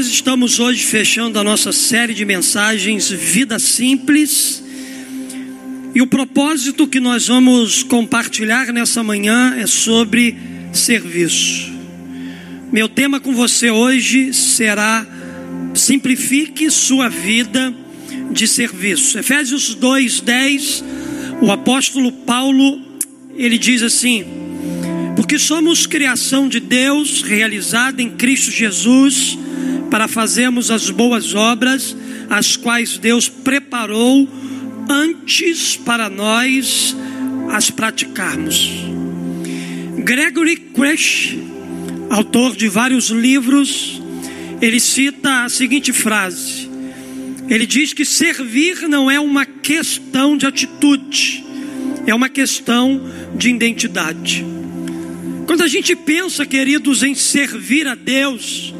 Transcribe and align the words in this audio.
Nós 0.00 0.08
estamos 0.08 0.58
hoje 0.58 0.82
fechando 0.82 1.38
a 1.38 1.44
nossa 1.44 1.72
série 1.72 2.14
de 2.14 2.24
mensagens 2.24 3.10
Vida 3.10 3.58
Simples. 3.58 4.64
E 5.94 6.00
o 6.00 6.06
propósito 6.06 6.88
que 6.88 6.98
nós 6.98 7.28
vamos 7.28 7.82
compartilhar 7.82 8.72
nessa 8.72 9.02
manhã 9.02 9.56
é 9.58 9.66
sobre 9.66 10.38
serviço. 10.72 11.70
Meu 12.72 12.88
tema 12.88 13.20
com 13.20 13.34
você 13.34 13.70
hoje 13.70 14.32
será 14.32 15.06
Simplifique 15.74 16.70
sua 16.70 17.10
vida 17.10 17.74
de 18.30 18.48
serviço. 18.48 19.18
Efésios 19.18 19.74
2:10, 19.74 20.82
o 21.42 21.52
apóstolo 21.52 22.10
Paulo, 22.10 22.80
ele 23.36 23.58
diz 23.58 23.82
assim: 23.82 24.24
Porque 25.14 25.38
somos 25.38 25.86
criação 25.86 26.48
de 26.48 26.58
Deus, 26.58 27.20
realizada 27.20 28.00
em 28.00 28.08
Cristo 28.08 28.50
Jesus, 28.50 29.36
para 29.90 30.06
fazermos 30.06 30.70
as 30.70 30.88
boas 30.88 31.34
obras, 31.34 31.96
as 32.28 32.56
quais 32.56 32.96
Deus 32.96 33.28
preparou 33.28 34.28
antes 34.88 35.76
para 35.76 36.08
nós 36.08 36.96
as 37.50 37.70
praticarmos. 37.70 38.70
Gregory 39.98 40.56
Crash, 40.56 41.36
autor 42.08 42.56
de 42.56 42.68
vários 42.68 43.10
livros, 43.10 44.00
ele 44.62 44.78
cita 44.78 45.44
a 45.44 45.48
seguinte 45.48 45.92
frase: 45.92 46.68
ele 47.48 47.66
diz 47.66 47.92
que 47.92 48.04
servir 48.04 48.88
não 48.88 49.10
é 49.10 49.18
uma 49.18 49.44
questão 49.44 50.36
de 50.36 50.46
atitude, 50.46 51.44
é 52.06 52.14
uma 52.14 52.28
questão 52.28 53.00
de 53.34 53.50
identidade. 53.50 54.44
Quando 55.46 55.62
a 55.62 55.68
gente 55.68 55.96
pensa, 55.96 56.46
queridos, 56.46 57.02
em 57.02 57.14
servir 57.14 57.88
a 57.88 57.96
Deus, 57.96 58.72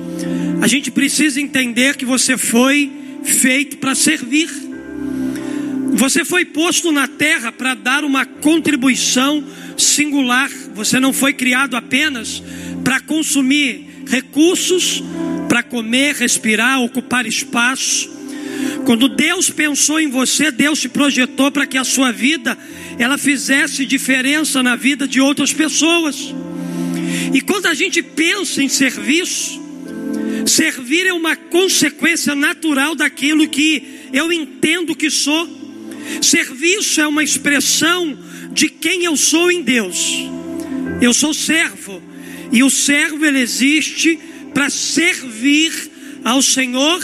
a 0.60 0.66
gente 0.66 0.90
precisa 0.90 1.40
entender 1.40 1.96
que 1.96 2.04
você 2.04 2.36
foi 2.36 2.90
feito 3.24 3.78
para 3.78 3.94
servir. 3.94 4.48
Você 5.92 6.24
foi 6.24 6.44
posto 6.44 6.92
na 6.92 7.08
terra 7.08 7.50
para 7.50 7.74
dar 7.74 8.04
uma 8.04 8.24
contribuição 8.26 9.44
singular. 9.76 10.50
Você 10.74 11.00
não 11.00 11.12
foi 11.12 11.32
criado 11.32 11.76
apenas 11.76 12.42
para 12.84 13.00
consumir 13.00 13.86
recursos, 14.06 15.02
para 15.48 15.62
comer, 15.62 16.14
respirar, 16.16 16.80
ocupar 16.80 17.26
espaço. 17.26 18.10
Quando 18.84 19.08
Deus 19.08 19.48
pensou 19.50 19.98
em 19.98 20.08
você, 20.08 20.50
Deus 20.50 20.80
te 20.80 20.88
projetou 20.88 21.50
para 21.50 21.66
que 21.66 21.78
a 21.78 21.84
sua 21.84 22.12
vida 22.12 22.56
ela 22.98 23.16
fizesse 23.16 23.86
diferença 23.86 24.62
na 24.62 24.76
vida 24.76 25.08
de 25.08 25.20
outras 25.20 25.52
pessoas. 25.52 26.34
E 27.32 27.40
quando 27.40 27.66
a 27.66 27.74
gente 27.74 28.02
pensa 28.02 28.62
em 28.62 28.68
serviço, 28.68 29.59
servir 30.46 31.06
é 31.06 31.12
uma 31.12 31.36
consequência 31.36 32.34
natural 32.34 32.94
daquilo 32.94 33.48
que 33.48 33.82
eu 34.12 34.32
entendo 34.32 34.94
que 34.94 35.10
sou. 35.10 35.48
Serviço 36.22 37.00
é 37.00 37.06
uma 37.06 37.22
expressão 37.22 38.18
de 38.52 38.68
quem 38.68 39.04
eu 39.04 39.16
sou 39.16 39.50
em 39.50 39.62
Deus. 39.62 40.16
Eu 41.00 41.14
sou 41.14 41.32
servo, 41.32 42.02
e 42.52 42.62
o 42.62 42.70
servo 42.70 43.24
ele 43.24 43.40
existe 43.40 44.18
para 44.52 44.68
servir 44.68 45.72
ao 46.24 46.42
Senhor 46.42 47.00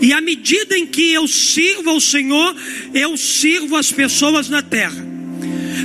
e 0.00 0.12
à 0.12 0.20
medida 0.20 0.76
em 0.76 0.86
que 0.86 1.12
eu 1.12 1.28
sirvo 1.28 1.90
ao 1.90 2.00
Senhor, 2.00 2.54
eu 2.94 3.16
sirvo 3.16 3.76
as 3.76 3.92
pessoas 3.92 4.48
na 4.48 4.62
terra. 4.62 5.15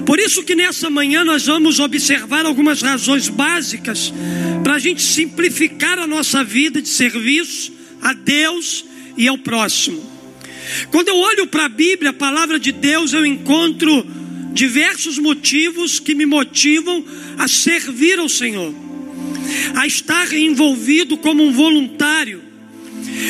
Por 0.05 0.19
isso 0.19 0.43
que 0.43 0.55
nessa 0.55 0.89
manhã 0.89 1.23
nós 1.23 1.45
vamos 1.45 1.79
observar 1.79 2.45
algumas 2.45 2.81
razões 2.81 3.29
básicas 3.29 4.13
para 4.63 4.75
a 4.75 4.79
gente 4.79 5.01
simplificar 5.01 5.99
a 5.99 6.07
nossa 6.07 6.43
vida 6.43 6.81
de 6.81 6.89
serviço 6.89 7.73
a 8.01 8.13
Deus 8.13 8.85
e 9.17 9.27
ao 9.27 9.37
próximo. 9.37 10.01
Quando 10.89 11.09
eu 11.09 11.17
olho 11.17 11.47
para 11.47 11.65
a 11.65 11.69
Bíblia, 11.69 12.11
a 12.11 12.13
palavra 12.13 12.59
de 12.59 12.71
Deus, 12.71 13.13
eu 13.13 13.25
encontro 13.25 14.05
diversos 14.53 15.17
motivos 15.17 15.99
que 15.99 16.13
me 16.13 16.25
motivam 16.25 17.03
a 17.37 17.47
servir 17.47 18.19
ao 18.19 18.29
Senhor, 18.29 18.73
a 19.75 19.85
estar 19.85 20.31
envolvido 20.33 21.17
como 21.17 21.43
um 21.43 21.51
voluntário 21.51 22.51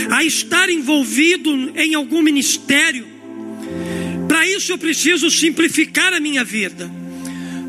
a 0.09 0.23
estar 0.23 0.69
envolvido 0.69 1.71
em 1.75 1.93
algum 1.95 2.21
ministério. 2.21 3.07
Para 4.41 4.49
isso 4.49 4.71
eu 4.71 4.77
preciso 4.79 5.29
simplificar 5.29 6.13
a 6.13 6.19
minha 6.19 6.43
vida. 6.43 6.91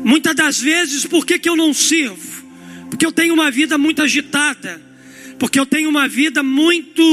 Muitas 0.03 0.35
das 0.35 0.59
vezes, 0.59 1.05
por 1.05 1.23
que, 1.23 1.37
que 1.37 1.47
eu 1.47 1.55
não 1.55 1.71
sirvo? 1.71 2.43
Porque 2.89 3.05
eu 3.05 3.11
tenho 3.11 3.31
uma 3.31 3.51
vida 3.51 3.77
muito 3.77 4.01
agitada, 4.01 4.81
porque 5.37 5.59
eu 5.59 5.67
tenho 5.67 5.87
uma 5.87 6.07
vida 6.07 6.41
muito 6.41 7.03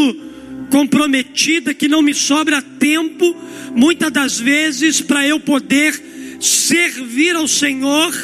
comprometida, 0.70 1.75
que 1.75 1.88
não 1.88 2.00
me 2.00 2.15
sobra 2.15 2.62
tempo, 2.62 3.37
muitas 3.76 4.10
das 4.10 4.41
vezes, 4.41 5.03
para 5.03 5.28
eu 5.28 5.38
poder 5.38 5.93
servir 6.41 7.37
ao 7.37 7.47
Senhor, 7.47 8.15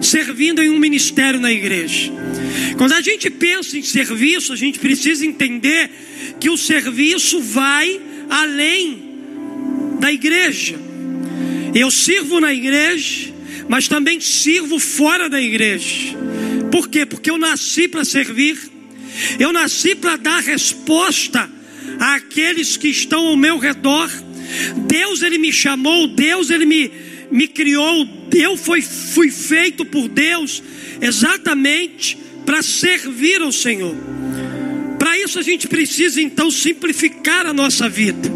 servindo 0.00 0.62
em 0.62 0.70
um 0.70 0.78
ministério 0.78 1.38
na 1.38 1.52
igreja. 1.52 2.10
Quando 2.78 2.94
a 2.94 3.02
gente 3.02 3.28
pensa 3.28 3.76
em 3.76 3.82
serviço, 3.82 4.54
a 4.54 4.56
gente 4.56 4.78
precisa 4.78 5.26
entender 5.26 5.90
que 6.40 6.48
o 6.48 6.56
serviço 6.56 7.42
vai 7.42 8.00
além 8.30 9.07
da 9.98 10.12
igreja. 10.12 10.76
Eu 11.74 11.90
sirvo 11.90 12.40
na 12.40 12.52
igreja, 12.52 13.32
mas 13.68 13.88
também 13.88 14.20
sirvo 14.20 14.78
fora 14.78 15.28
da 15.28 15.40
igreja. 15.40 16.16
Por 16.70 16.88
quê? 16.88 17.04
Porque 17.04 17.30
eu 17.30 17.38
nasci 17.38 17.88
para 17.88 18.04
servir. 18.04 18.58
Eu 19.38 19.52
nasci 19.52 19.94
para 19.94 20.16
dar 20.16 20.40
resposta 20.40 21.48
àqueles 21.98 22.76
que 22.76 22.88
estão 22.88 23.26
ao 23.26 23.36
meu 23.36 23.58
redor. 23.58 24.10
Deus 24.86 25.22
ele 25.22 25.38
me 25.38 25.52
chamou, 25.52 26.06
Deus 26.06 26.50
ele 26.50 26.64
me, 26.64 26.90
me 27.30 27.46
criou, 27.46 28.08
eu 28.34 28.56
fui, 28.56 28.80
fui 28.80 29.30
feito 29.30 29.84
por 29.84 30.08
Deus 30.08 30.62
exatamente 31.00 32.16
para 32.46 32.62
servir 32.62 33.42
ao 33.42 33.52
Senhor. 33.52 33.94
Para 34.98 35.18
isso 35.18 35.38
a 35.38 35.42
gente 35.42 35.68
precisa 35.68 36.20
então 36.20 36.50
simplificar 36.50 37.46
a 37.46 37.52
nossa 37.52 37.88
vida. 37.88 38.32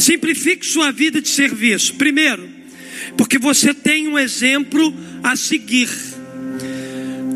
Simplifique 0.00 0.66
sua 0.66 0.90
vida 0.90 1.20
de 1.20 1.28
serviço. 1.28 1.94
Primeiro, 1.94 2.48
porque 3.16 3.38
você 3.38 3.74
tem 3.74 4.08
um 4.08 4.18
exemplo 4.18 4.94
a 5.22 5.36
seguir. 5.36 5.90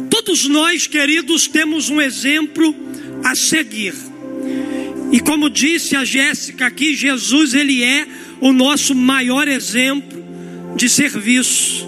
Todos 0.08 0.46
nós, 0.46 0.86
queridos, 0.86 1.46
temos 1.46 1.90
um 1.90 2.00
exemplo 2.00 2.74
a 3.22 3.34
seguir. 3.34 3.94
E 5.12 5.20
como 5.20 5.50
disse 5.50 5.94
a 5.94 6.04
Jéssica 6.04 6.66
aqui, 6.66 6.96
Jesus 6.96 7.52
ele 7.52 7.84
é 7.84 8.06
o 8.40 8.52
nosso 8.52 8.94
maior 8.94 9.46
exemplo 9.46 10.24
de 10.74 10.88
serviço. 10.88 11.86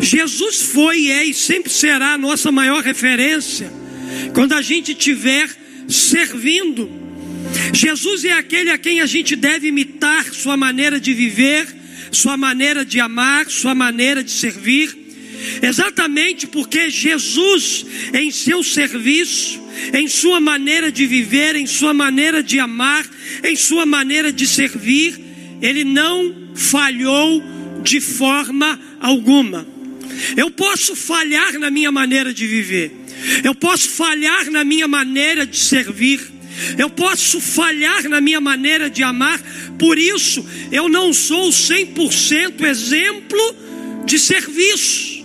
Jesus 0.00 0.62
foi, 0.62 1.10
é 1.10 1.24
e 1.24 1.34
sempre 1.34 1.70
será 1.70 2.14
a 2.14 2.18
nossa 2.18 2.50
maior 2.50 2.82
referência 2.82 3.70
quando 4.32 4.54
a 4.54 4.62
gente 4.62 4.94
tiver 4.94 5.48
servindo. 5.86 6.90
Jesus 7.72 8.24
é 8.24 8.32
aquele 8.32 8.70
a 8.70 8.78
quem 8.78 9.00
a 9.00 9.06
gente 9.06 9.36
deve 9.36 9.68
imitar 9.68 10.24
sua 10.32 10.56
maneira 10.56 11.00
de 11.00 11.12
viver, 11.14 11.66
sua 12.12 12.36
maneira 12.36 12.84
de 12.84 13.00
amar, 13.00 13.46
sua 13.48 13.74
maneira 13.74 14.22
de 14.22 14.30
servir. 14.30 14.98
Exatamente 15.62 16.46
porque 16.46 16.90
Jesus, 16.90 17.86
em 18.12 18.30
seu 18.30 18.62
serviço, 18.62 19.60
em 19.94 20.06
sua 20.08 20.40
maneira 20.40 20.92
de 20.92 21.06
viver, 21.06 21.56
em 21.56 21.66
sua 21.66 21.94
maneira 21.94 22.42
de 22.42 22.58
amar, 22.58 23.06
em 23.42 23.56
sua 23.56 23.86
maneira 23.86 24.32
de 24.32 24.46
servir, 24.46 25.18
ele 25.62 25.84
não 25.84 26.50
falhou 26.54 27.42
de 27.82 28.00
forma 28.00 28.78
alguma. 29.00 29.66
Eu 30.36 30.50
posso 30.50 30.94
falhar 30.94 31.58
na 31.58 31.70
minha 31.70 31.90
maneira 31.90 32.34
de 32.34 32.46
viver, 32.46 32.92
eu 33.42 33.54
posso 33.54 33.88
falhar 33.88 34.50
na 34.50 34.64
minha 34.64 34.86
maneira 34.86 35.46
de 35.46 35.58
servir, 35.58 36.20
eu 36.78 36.90
posso 36.90 37.40
falhar 37.40 38.08
na 38.08 38.20
minha 38.20 38.40
maneira 38.40 38.90
de 38.90 39.02
amar, 39.02 39.40
por 39.78 39.98
isso 39.98 40.44
eu 40.70 40.88
não 40.88 41.12
sou 41.12 41.50
100% 41.50 42.62
exemplo 42.64 43.56
de 44.04 44.18
serviço. 44.18 45.20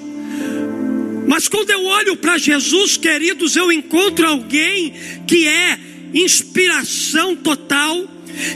Mas 1.28 1.48
quando 1.48 1.72
eu 1.72 1.84
olho 1.86 2.16
para 2.16 2.38
Jesus, 2.38 2.98
queridos, 2.98 3.56
eu 3.56 3.72
encontro 3.72 4.28
alguém 4.28 4.94
que 5.28 5.48
é 5.48 5.80
inspiração 6.14 7.36
total, 7.36 8.08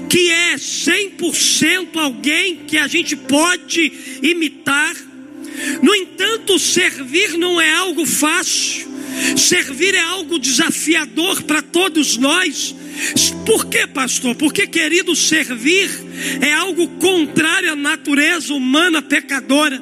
que 0.07 0.29
é 0.29 0.55
100% 0.55 1.95
alguém 1.95 2.57
que 2.67 2.77
a 2.77 2.87
gente 2.87 3.15
pode 3.15 3.91
imitar. 4.21 5.08
No 5.81 5.93
entanto, 5.95 6.57
servir 6.59 7.37
não 7.37 7.59
é 7.59 7.73
algo 7.73 8.05
fácil. 8.05 8.87
Servir 9.37 9.95
é 9.95 10.01
algo 10.01 10.39
desafiador 10.39 11.43
para 11.43 11.61
todos 11.61 12.17
nós. 12.17 12.75
Por 13.45 13.65
que, 13.65 13.87
pastor? 13.87 14.35
Porque, 14.35 14.67
querido, 14.67 15.15
servir 15.15 15.89
é 16.41 16.53
algo 16.53 16.87
contrário 16.99 17.71
à 17.71 17.75
natureza 17.75 18.53
humana 18.53 19.01
pecadora. 19.01 19.81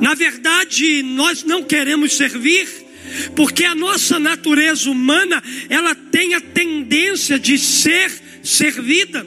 Na 0.00 0.14
verdade, 0.14 1.02
nós 1.02 1.44
não 1.44 1.62
queremos 1.62 2.16
servir 2.16 2.86
Porque 3.34 3.64
a 3.64 3.74
nossa 3.74 4.18
natureza 4.18 4.90
humana, 4.90 5.42
ela 5.68 5.94
tem 5.94 6.34
a 6.34 6.40
tendência 6.40 7.38
de 7.38 7.58
ser 7.58 8.10
servida. 8.42 9.26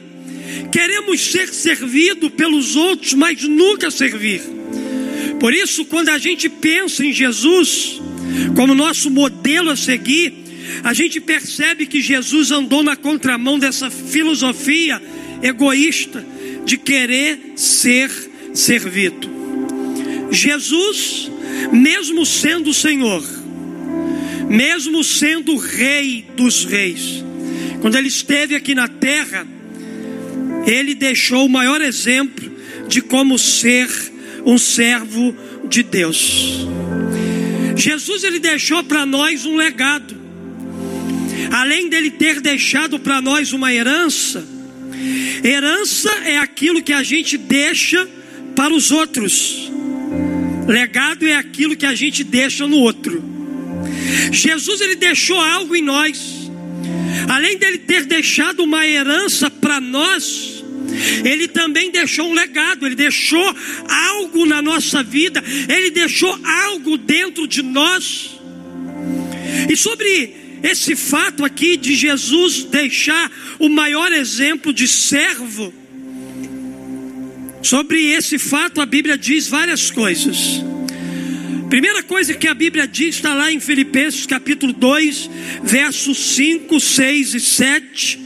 Queremos 0.72 1.20
ser 1.20 1.48
servido 1.48 2.30
pelos 2.30 2.76
outros, 2.76 3.14
mas 3.14 3.42
nunca 3.42 3.90
servir. 3.90 4.42
Por 5.40 5.54
isso, 5.54 5.86
quando 5.86 6.10
a 6.10 6.18
gente 6.18 6.50
pensa 6.50 7.04
em 7.04 7.12
Jesus 7.12 8.00
como 8.54 8.74
nosso 8.74 9.10
modelo 9.10 9.70
a 9.70 9.76
seguir, 9.76 10.34
a 10.84 10.92
gente 10.92 11.18
percebe 11.18 11.86
que 11.86 12.02
Jesus 12.02 12.50
andou 12.50 12.82
na 12.82 12.94
contramão 12.94 13.58
dessa 13.58 13.90
filosofia 13.90 15.02
egoísta 15.42 16.24
de 16.66 16.76
querer 16.76 17.54
ser 17.56 18.10
servido. 18.52 19.28
Jesus, 20.30 21.30
mesmo 21.72 22.26
sendo 22.26 22.74
Senhor, 22.74 23.24
mesmo 24.48 25.02
sendo 25.02 25.56
Rei 25.56 26.26
dos 26.36 26.66
Reis, 26.66 27.24
quando 27.80 27.96
ele 27.96 28.08
esteve 28.08 28.54
aqui 28.54 28.74
na 28.74 28.88
terra, 28.88 29.46
ele 30.66 30.94
deixou 30.94 31.46
o 31.46 31.48
maior 31.48 31.80
exemplo 31.80 32.50
de 32.86 33.00
como 33.00 33.38
ser 33.38 33.88
um 34.44 34.58
servo 34.58 35.34
de 35.68 35.82
Deus. 35.82 36.66
Jesus 37.76 38.24
ele 38.24 38.38
deixou 38.38 38.82
para 38.84 39.06
nós 39.06 39.44
um 39.46 39.56
legado. 39.56 40.18
Além 41.50 41.88
dele 41.88 42.10
ter 42.10 42.40
deixado 42.40 42.98
para 42.98 43.20
nós 43.20 43.52
uma 43.52 43.72
herança, 43.72 44.46
herança 45.42 46.10
é 46.24 46.38
aquilo 46.38 46.82
que 46.82 46.92
a 46.92 47.02
gente 47.02 47.36
deixa 47.36 48.08
para 48.54 48.72
os 48.72 48.90
outros. 48.90 49.70
Legado 50.68 51.26
é 51.26 51.34
aquilo 51.34 51.76
que 51.76 51.86
a 51.86 51.94
gente 51.94 52.22
deixa 52.22 52.66
no 52.66 52.76
outro. 52.76 53.24
Jesus 54.30 54.80
ele 54.80 54.96
deixou 54.96 55.40
algo 55.40 55.74
em 55.74 55.82
nós. 55.82 56.50
Além 57.28 57.56
dele 57.58 57.78
ter 57.78 58.04
deixado 58.04 58.62
uma 58.62 58.86
herança 58.86 59.50
para 59.50 59.80
nós, 59.80 60.59
ele 61.24 61.48
também 61.48 61.90
deixou 61.90 62.28
um 62.28 62.34
legado, 62.34 62.86
ele 62.86 62.94
deixou 62.94 63.54
algo 63.88 64.46
na 64.46 64.60
nossa 64.60 65.02
vida, 65.02 65.42
ele 65.68 65.90
deixou 65.90 66.38
algo 66.44 66.96
dentro 66.96 67.46
de 67.46 67.62
nós. 67.62 68.38
E 69.68 69.76
sobre 69.76 70.34
esse 70.62 70.94
fato 70.94 71.44
aqui 71.44 71.76
de 71.76 71.94
Jesus 71.94 72.64
deixar 72.64 73.30
o 73.58 73.68
maior 73.68 74.12
exemplo 74.12 74.72
de 74.72 74.86
servo, 74.86 75.72
sobre 77.62 78.12
esse 78.12 78.38
fato 78.38 78.80
a 78.80 78.86
Bíblia 78.86 79.18
diz 79.18 79.46
várias 79.48 79.90
coisas. 79.90 80.62
Primeira 81.68 82.02
coisa 82.02 82.34
que 82.34 82.48
a 82.48 82.54
Bíblia 82.54 82.86
diz 82.86 83.14
está 83.14 83.32
lá 83.32 83.52
em 83.52 83.60
Filipenses 83.60 84.26
capítulo 84.26 84.72
2, 84.72 85.30
versos 85.62 86.18
5, 86.34 86.80
6 86.80 87.34
e 87.34 87.40
7. 87.40 88.19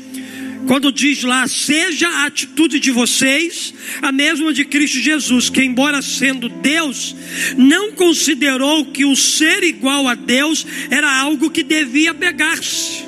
Quando 0.67 0.91
diz 0.91 1.23
lá, 1.23 1.47
seja 1.47 2.09
a 2.09 2.27
atitude 2.27 2.81
de 2.81 2.91
vocês 2.91 3.75
a 4.01 4.11
mesma 4.11 4.53
de 4.53 4.65
Cristo 4.65 4.99
Jesus, 4.99 5.51
que, 5.51 5.63
embora 5.63 6.01
sendo 6.01 6.49
Deus, 6.49 7.15
não 7.57 7.93
considerou 7.93 8.87
que 8.87 9.05
o 9.05 9.15
ser 9.15 9.63
igual 9.63 10.09
a 10.09 10.15
Deus 10.15 10.67
era 10.91 11.11
algo 11.21 11.51
que 11.51 11.63
devia 11.63 12.15
pegar-se. 12.15 13.05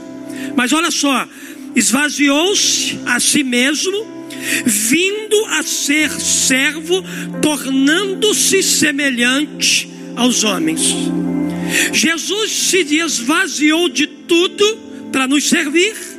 Mas 0.55 0.73
olha 0.73 0.91
só, 0.91 1.27
esvaziou-se 1.75 2.99
a 3.07 3.19
si 3.21 3.43
mesmo, 3.43 4.07
vindo 4.65 5.45
a 5.47 5.63
ser 5.63 6.11
servo, 6.11 7.03
tornando-se 7.41 8.63
semelhante 8.63 9.89
aos 10.15 10.45
homens. 10.45 10.95
Jesus 11.93 12.51
se 12.51 12.79
esvaziou 12.97 13.89
de 13.89 14.07
tudo 14.07 14.77
para 15.11 15.27
nos 15.27 15.49
servir. 15.49 16.16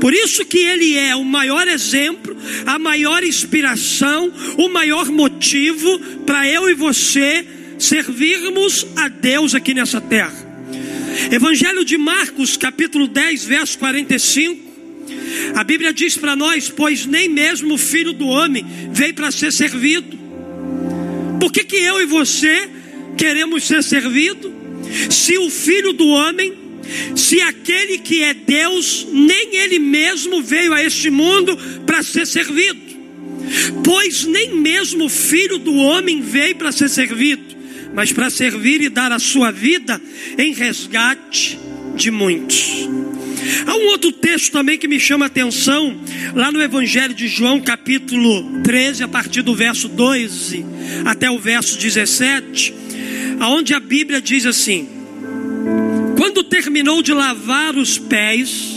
Por 0.00 0.12
isso 0.12 0.44
que 0.44 0.58
ele 0.58 0.96
é 0.96 1.14
o 1.16 1.24
maior 1.24 1.66
exemplo, 1.68 2.36
a 2.66 2.78
maior 2.78 3.22
inspiração, 3.22 4.32
o 4.56 4.68
maior 4.68 5.10
motivo 5.10 5.98
para 6.26 6.48
eu 6.48 6.68
e 6.68 6.74
você 6.74 7.44
servirmos 7.78 8.86
a 8.96 9.08
Deus 9.08 9.54
aqui 9.54 9.74
nessa 9.74 10.00
terra. 10.00 10.44
Evangelho 11.30 11.84
de 11.84 11.96
Marcos, 11.96 12.56
capítulo 12.56 13.06
10, 13.06 13.44
verso 13.44 13.78
45. 13.78 14.64
A 15.54 15.64
Bíblia 15.64 15.92
diz 15.92 16.16
para 16.16 16.34
nós: 16.34 16.68
Pois 16.68 17.06
nem 17.06 17.28
mesmo 17.28 17.74
o 17.74 17.78
filho 17.78 18.12
do 18.12 18.26
homem 18.26 18.64
veio 18.92 19.14
para 19.14 19.30
ser 19.30 19.52
servido. 19.52 20.18
Por 21.40 21.52
que, 21.52 21.64
que 21.64 21.76
eu 21.76 22.00
e 22.00 22.06
você 22.06 22.68
queremos 23.16 23.64
ser 23.64 23.82
servidos? 23.82 24.52
Se 25.10 25.36
o 25.38 25.50
filho 25.50 25.92
do 25.92 26.06
homem, 26.06 26.52
se 27.14 27.40
aquele 27.40 27.98
que 27.98 28.22
é 28.22 28.34
Deus, 28.34 29.06
nem 29.10 29.56
ele 29.56 29.78
mesmo 29.78 30.42
veio 30.42 30.72
a 30.72 30.82
este 30.82 31.10
mundo 31.10 31.56
para 31.86 32.02
ser 32.02 32.26
servido. 32.26 32.80
Pois 33.84 34.24
nem 34.24 34.54
mesmo 34.54 35.04
o 35.04 35.08
filho 35.08 35.58
do 35.58 35.74
homem 35.74 36.20
veio 36.20 36.56
para 36.56 36.72
ser 36.72 36.88
servido, 36.88 37.54
mas 37.94 38.12
para 38.12 38.30
servir 38.30 38.80
e 38.80 38.88
dar 38.88 39.12
a 39.12 39.18
sua 39.18 39.50
vida 39.50 40.00
em 40.38 40.52
resgate 40.52 41.58
de 41.94 42.10
muitos. 42.10 42.88
Há 43.66 43.76
um 43.76 43.88
outro 43.88 44.10
texto 44.10 44.52
também 44.52 44.78
que 44.78 44.88
me 44.88 44.98
chama 44.98 45.26
a 45.26 45.28
atenção, 45.28 46.00
lá 46.34 46.50
no 46.50 46.62
Evangelho 46.62 47.12
de 47.12 47.28
João, 47.28 47.60
capítulo 47.60 48.62
13, 48.62 49.04
a 49.04 49.08
partir 49.08 49.42
do 49.42 49.54
verso 49.54 49.88
12 49.88 50.64
até 51.04 51.30
o 51.30 51.38
verso 51.38 51.78
17 51.78 52.84
aonde 53.40 53.74
a 53.74 53.80
Bíblia 53.80 54.20
diz 54.20 54.46
assim: 54.46 54.88
Quando 56.44 56.62
terminou 56.62 57.02
de 57.02 57.12
lavar 57.14 57.74
os 57.74 57.96
pés, 57.96 58.74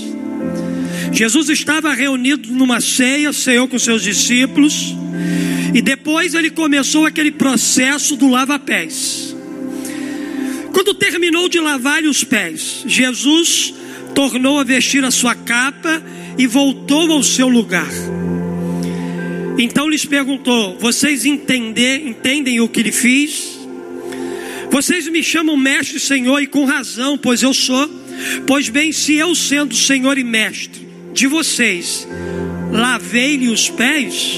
Jesus 1.11 1.49
estava 1.49 1.93
reunido 1.93 2.49
numa 2.49 2.79
ceia, 2.79 3.33
ceou 3.33 3.67
com 3.67 3.77
seus 3.77 4.01
discípulos, 4.01 4.95
e 5.73 5.81
depois 5.81 6.33
ele 6.33 6.49
começou 6.49 7.05
aquele 7.05 7.29
processo 7.29 8.15
do 8.15 8.29
lava-pés. 8.29 9.35
Quando 10.71 10.93
terminou 10.93 11.49
de 11.49 11.59
lavar 11.59 12.03
os 12.03 12.23
pés, 12.23 12.83
Jesus 12.85 13.73
tornou 14.15 14.59
a 14.59 14.63
vestir 14.63 15.03
a 15.03 15.11
sua 15.11 15.35
capa 15.35 16.01
e 16.37 16.47
voltou 16.47 17.11
ao 17.11 17.21
seu 17.21 17.49
lugar. 17.49 17.91
Então 19.57 19.89
lhes 19.89 20.05
perguntou: 20.05 20.77
Vocês 20.79 21.25
entender, 21.25 22.07
entendem 22.07 22.61
o 22.61 22.69
que 22.69 22.81
lhe 22.81 22.93
fiz? 22.93 23.56
Vocês 24.69 25.07
me 25.07 25.23
chamam 25.23 25.55
mestre, 25.55 25.99
Senhor, 25.99 26.41
e 26.41 26.47
com 26.47 26.65
razão, 26.65 27.17
pois 27.17 27.41
eu 27.41 27.53
sou. 27.53 27.89
Pois 28.45 28.69
bem, 28.69 28.91
se 28.91 29.13
eu 29.15 29.33
sendo 29.33 29.75
Senhor 29.75 30.17
e 30.17 30.23
mestre 30.23 30.87
de 31.13 31.27
vocês, 31.27 32.07
lavei-lhe 32.71 33.47
os 33.47 33.69
pés, 33.69 34.37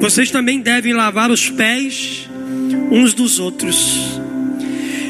vocês 0.00 0.30
também 0.30 0.60
devem 0.60 0.92
lavar 0.92 1.30
os 1.30 1.48
pés 1.48 2.28
uns 2.90 3.14
dos 3.14 3.38
outros. 3.38 4.20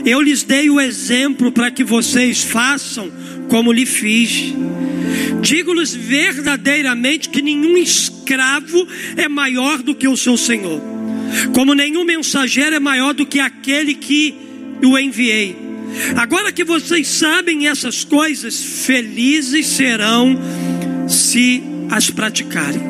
Eu 0.04 0.20
lhes 0.20 0.42
dei 0.42 0.68
o 0.68 0.80
exemplo 0.80 1.50
para 1.50 1.70
que 1.70 1.82
vocês 1.82 2.42
façam 2.42 3.11
como 3.49 3.73
lhe 3.73 3.87
fiz. 3.87 4.52
Digo-lhes 5.40 5.94
verdadeiramente 5.94 7.28
que 7.28 7.40
nenhum 7.40 7.76
escravo 7.76 8.87
é 9.16 9.28
maior 9.28 9.82
do 9.82 9.94
que 9.94 10.06
o 10.06 10.16
seu 10.16 10.37
senhor 10.37 10.93
como 11.54 11.74
nenhum 11.74 12.04
mensageiro 12.04 12.76
é 12.76 12.80
maior 12.80 13.14
do 13.14 13.26
que 13.26 13.40
aquele 13.40 13.94
que 13.94 14.34
o 14.82 14.98
enviei. 14.98 15.56
Agora 16.16 16.52
que 16.52 16.64
vocês 16.64 17.06
sabem 17.06 17.68
essas 17.68 18.04
coisas, 18.04 18.84
felizes 18.86 19.66
serão 19.66 20.38
se 21.08 21.62
as 21.90 22.10
praticarem. 22.10 22.82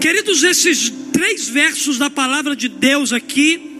Queridos, 0.00 0.42
esses 0.42 0.92
três 1.12 1.48
versos 1.48 1.98
da 1.98 2.08
palavra 2.08 2.54
de 2.54 2.68
Deus 2.68 3.12
aqui 3.12 3.70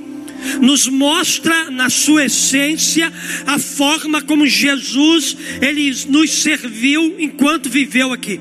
nos 0.61 0.87
mostra 0.87 1.71
na 1.71 1.91
sua 1.91 2.25
essência 2.25 3.13
a 3.47 3.59
forma 3.59 4.23
como 4.23 4.47
Jesus 4.47 5.37
ele 5.61 5.95
nos 6.09 6.31
serviu 6.31 7.17
enquanto 7.19 7.69
viveu 7.69 8.13
aqui. 8.13 8.41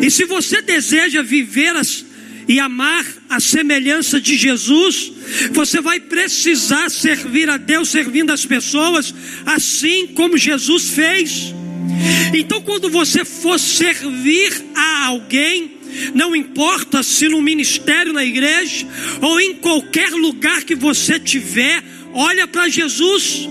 E 0.00 0.10
se 0.10 0.24
você 0.24 0.62
deseja 0.62 1.22
viver 1.22 1.76
as 1.76 2.04
e 2.48 2.60
amar 2.60 3.04
a 3.28 3.40
semelhança 3.40 4.20
de 4.20 4.36
Jesus, 4.36 5.12
você 5.52 5.80
vai 5.80 6.00
precisar 6.00 6.90
servir 6.90 7.50
a 7.50 7.56
Deus 7.56 7.88
servindo 7.88 8.30
as 8.30 8.44
pessoas, 8.44 9.14
assim 9.44 10.08
como 10.08 10.38
Jesus 10.38 10.90
fez. 10.90 11.54
Então, 12.34 12.60
quando 12.62 12.88
você 12.90 13.24
for 13.24 13.58
servir 13.58 14.52
a 14.74 15.06
alguém, 15.06 15.72
não 16.14 16.34
importa 16.36 17.02
se 17.02 17.28
no 17.28 17.40
ministério, 17.40 18.12
na 18.12 18.24
igreja, 18.24 18.86
ou 19.20 19.40
em 19.40 19.54
qualquer 19.54 20.10
lugar 20.10 20.64
que 20.64 20.74
você 20.74 21.18
tiver, 21.18 21.82
olha 22.16 22.48
para 22.48 22.68
Jesus, 22.68 23.46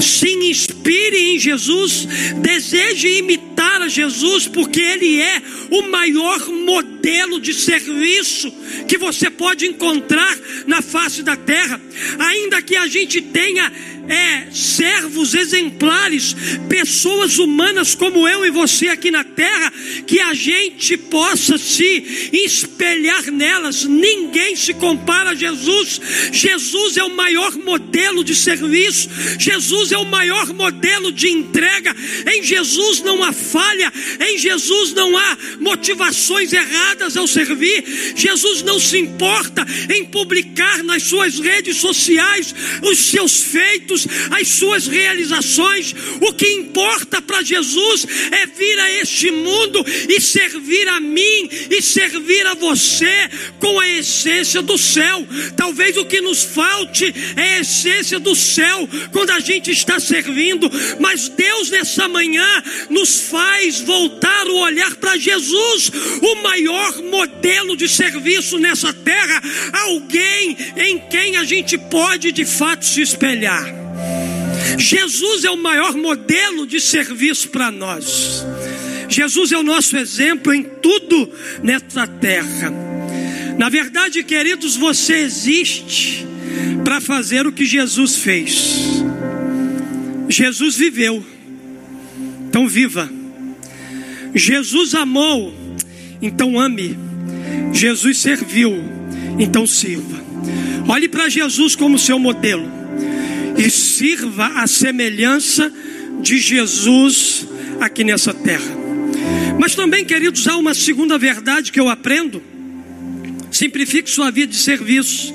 se 0.00 0.28
inspire 0.50 1.16
em 1.16 1.38
Jesus, 1.38 2.06
deseje 2.42 3.08
imitar 3.18 3.82
a 3.82 3.88
Jesus, 3.88 4.48
porque 4.48 4.80
Ele 4.80 5.20
é 5.20 5.40
o 5.70 5.82
maior 5.82 6.48
modelo 6.48 7.40
de 7.40 7.54
serviço 7.54 8.52
que 8.88 8.98
você 8.98 9.30
pode 9.30 9.66
encontrar 9.66 10.36
na 10.66 10.82
face 10.82 11.22
da 11.22 11.36
terra, 11.36 11.80
ainda 12.18 12.60
que 12.60 12.74
a 12.74 12.88
gente 12.88 13.20
tenha 13.20 13.72
é, 14.10 14.50
servos 14.52 15.34
exemplares, 15.34 16.34
pessoas 16.68 17.38
humanas 17.38 17.94
como 17.94 18.26
eu 18.26 18.44
e 18.44 18.50
você 18.50 18.88
aqui 18.88 19.10
na 19.10 19.22
terra, 19.22 19.72
que 20.06 20.20
a 20.20 20.34
gente 20.34 20.96
possa 20.96 21.56
se 21.56 22.30
espelhar 22.32 23.30
nelas. 23.30 23.84
Ninguém 23.84 24.56
se 24.56 24.74
compara 24.74 25.30
a 25.30 25.34
Jesus. 25.34 26.00
Jesus 26.32 26.96
é 26.96 27.04
o 27.04 27.14
maior 27.14 27.56
modelo 27.56 28.24
de 28.24 28.34
serviço, 28.34 29.08
Jesus 29.38 29.92
é 29.92 29.98
o 29.98 30.04
maior 30.04 30.52
modelo 30.52 31.12
de 31.12 31.28
entrega. 31.28 31.94
Em 32.26 32.42
Jesus 32.42 33.00
não 33.02 33.22
há 33.22 33.32
falha, 33.32 33.92
em 34.20 34.38
Jesus 34.38 34.92
não 34.92 35.16
há 35.16 35.38
motivações 35.60 36.52
erradas 36.52 37.16
ao 37.16 37.28
servir. 37.28 37.84
Jesus 38.16 38.62
não 38.62 38.80
se 38.80 38.98
importa 38.98 39.64
em 39.94 40.04
publicar 40.04 40.82
nas 40.82 41.04
suas 41.04 41.38
redes 41.38 41.76
sociais 41.76 42.54
os 42.82 42.98
seus 42.98 43.42
feitos, 43.44 43.99
as 44.30 44.48
suas 44.48 44.86
realizações. 44.86 45.94
O 46.20 46.32
que 46.32 46.48
importa 46.48 47.20
para 47.22 47.42
Jesus 47.42 48.06
é 48.30 48.46
vir 48.46 48.78
a 48.78 48.90
este 49.00 49.30
mundo 49.30 49.84
e 50.08 50.20
servir 50.20 50.88
a 50.88 51.00
mim 51.00 51.48
e 51.70 51.82
servir 51.82 52.46
a 52.46 52.54
você 52.54 53.28
com 53.58 53.78
a 53.78 53.88
essência 53.88 54.62
do 54.62 54.76
céu. 54.76 55.26
Talvez 55.56 55.96
o 55.96 56.04
que 56.04 56.20
nos 56.20 56.42
falte 56.42 57.14
é 57.36 57.56
a 57.56 57.60
essência 57.60 58.18
do 58.18 58.34
céu 58.34 58.88
quando 59.12 59.30
a 59.30 59.40
gente 59.40 59.70
está 59.70 59.98
servindo, 59.98 60.70
mas 60.98 61.28
Deus 61.28 61.70
nessa 61.70 62.08
manhã 62.08 62.62
nos 62.88 63.28
faz 63.28 63.80
voltar 63.80 64.46
o 64.46 64.58
olhar 64.58 64.94
para 64.96 65.16
Jesus, 65.16 65.90
o 66.22 66.42
maior 66.42 67.02
modelo 67.02 67.76
de 67.76 67.88
serviço 67.88 68.58
nessa 68.58 68.92
terra, 68.92 69.42
alguém 69.72 70.56
em 70.76 70.98
quem 70.98 71.36
a 71.36 71.44
gente 71.44 71.76
pode 71.78 72.32
de 72.32 72.44
fato 72.44 72.84
se 72.84 73.02
espelhar. 73.02 73.89
Jesus 74.78 75.44
é 75.44 75.50
o 75.50 75.56
maior 75.56 75.96
modelo 75.96 76.66
de 76.66 76.80
serviço 76.80 77.48
para 77.48 77.70
nós. 77.70 78.44
Jesus 79.08 79.50
é 79.52 79.58
o 79.58 79.62
nosso 79.62 79.96
exemplo 79.96 80.54
em 80.54 80.62
tudo 80.62 81.30
nessa 81.62 82.06
terra. 82.06 82.72
Na 83.58 83.68
verdade, 83.68 84.22
queridos, 84.22 84.76
você 84.76 85.14
existe 85.16 86.26
para 86.84 87.00
fazer 87.00 87.46
o 87.46 87.52
que 87.52 87.64
Jesus 87.64 88.16
fez. 88.16 89.02
Jesus 90.28 90.76
viveu, 90.76 91.24
então 92.48 92.68
viva. 92.68 93.10
Jesus 94.34 94.94
amou, 94.94 95.52
então 96.22 96.58
ame. 96.58 96.96
Jesus 97.72 98.18
serviu, 98.18 98.82
então 99.38 99.66
sirva. 99.66 100.20
Olhe 100.88 101.08
para 101.08 101.28
Jesus 101.28 101.74
como 101.74 101.98
seu 101.98 102.18
modelo 102.18 102.80
e 103.60 103.70
sirva 103.70 104.46
a 104.62 104.66
semelhança 104.66 105.70
de 106.22 106.38
Jesus 106.38 107.46
aqui 107.78 108.02
nessa 108.02 108.32
terra. 108.32 108.80
Mas 109.58 109.74
também, 109.74 110.02
queridos, 110.02 110.48
há 110.48 110.56
uma 110.56 110.72
segunda 110.72 111.18
verdade 111.18 111.70
que 111.70 111.78
eu 111.78 111.90
aprendo. 111.90 112.42
Simplifique 113.52 114.08
sua 114.08 114.30
vida 114.30 114.52
de 114.52 114.58
serviço, 114.58 115.34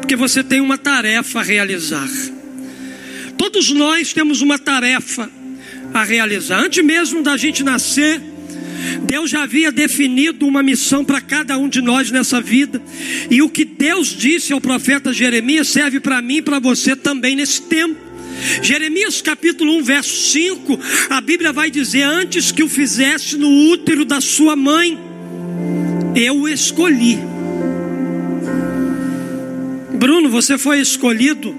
porque 0.00 0.16
você 0.16 0.42
tem 0.42 0.60
uma 0.60 0.76
tarefa 0.76 1.38
a 1.38 1.42
realizar. 1.44 2.10
Todos 3.38 3.70
nós 3.70 4.12
temos 4.12 4.40
uma 4.40 4.58
tarefa 4.58 5.30
a 5.94 6.02
realizar. 6.02 6.64
Antes 6.64 6.84
mesmo 6.84 7.22
da 7.22 7.36
gente 7.36 7.62
nascer, 7.62 8.20
Deus 9.02 9.30
já 9.30 9.42
havia 9.42 9.70
definido 9.72 10.46
uma 10.46 10.62
missão 10.62 11.04
para 11.04 11.20
cada 11.20 11.56
um 11.58 11.68
de 11.68 11.80
nós 11.80 12.10
nessa 12.10 12.40
vida, 12.40 12.82
e 13.30 13.42
o 13.42 13.48
que 13.48 13.64
Deus 13.64 14.08
disse 14.08 14.52
ao 14.52 14.60
profeta 14.60 15.12
Jeremias 15.12 15.68
serve 15.68 16.00
para 16.00 16.20
mim 16.22 16.36
e 16.36 16.42
para 16.42 16.58
você 16.58 16.94
também 16.94 17.36
nesse 17.36 17.62
tempo. 17.62 18.10
Jeremias 18.62 19.20
capítulo 19.20 19.76
1, 19.78 19.82
verso 19.82 20.32
5, 20.32 20.78
a 21.10 21.20
Bíblia 21.20 21.52
vai 21.52 21.70
dizer: 21.70 22.02
Antes 22.02 22.50
que 22.50 22.62
o 22.62 22.68
fizesse 22.68 23.36
no 23.36 23.48
útero 23.70 24.04
da 24.04 24.20
sua 24.20 24.56
mãe, 24.56 24.98
eu 26.14 26.40
o 26.40 26.48
escolhi. 26.48 27.18
Bruno, 29.94 30.30
você 30.30 30.56
foi 30.56 30.80
escolhido 30.80 31.54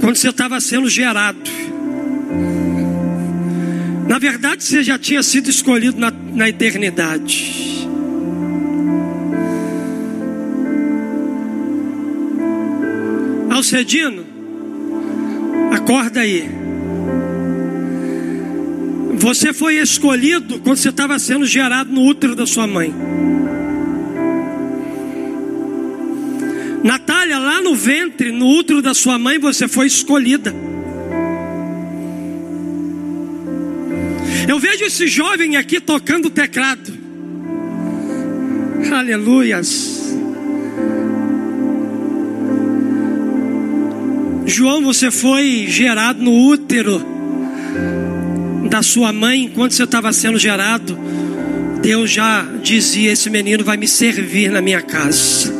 quando 0.00 0.16
você 0.16 0.28
estava 0.28 0.60
sendo 0.60 0.88
gerado. 0.88 1.50
Verdade, 4.20 4.62
você 4.62 4.82
já 4.82 4.98
tinha 4.98 5.22
sido 5.22 5.48
escolhido 5.48 5.98
na, 5.98 6.10
na 6.10 6.46
eternidade. 6.46 7.88
Alcedino, 13.48 14.26
acorda 15.72 16.20
aí. 16.20 16.46
Você 19.14 19.54
foi 19.54 19.76
escolhido 19.76 20.58
quando 20.58 20.76
você 20.76 20.90
estava 20.90 21.18
sendo 21.18 21.46
gerado 21.46 21.90
no 21.90 22.04
útero 22.04 22.36
da 22.36 22.46
sua 22.46 22.66
mãe. 22.66 22.94
Natália, 26.84 27.38
lá 27.38 27.62
no 27.62 27.74
ventre, 27.74 28.30
no 28.30 28.48
útero 28.48 28.82
da 28.82 28.92
sua 28.92 29.18
mãe, 29.18 29.38
você 29.38 29.66
foi 29.66 29.86
escolhida. 29.86 30.54
Eu 34.48 34.58
vejo 34.58 34.84
esse 34.84 35.06
jovem 35.06 35.56
aqui 35.56 35.80
tocando 35.80 36.30
teclado. 36.30 36.92
Aleluias. 38.92 40.00
João, 44.46 44.82
você 44.82 45.10
foi 45.10 45.66
gerado 45.68 46.22
no 46.22 46.32
útero 46.48 47.00
da 48.68 48.82
sua 48.82 49.12
mãe 49.12 49.44
enquanto 49.44 49.72
você 49.72 49.84
estava 49.84 50.12
sendo 50.12 50.38
gerado. 50.38 50.98
Deus 51.82 52.10
já 52.10 52.42
dizia: 52.62 53.12
Esse 53.12 53.30
menino 53.30 53.64
vai 53.64 53.76
me 53.76 53.86
servir 53.86 54.50
na 54.50 54.60
minha 54.60 54.82
casa. 54.82 55.52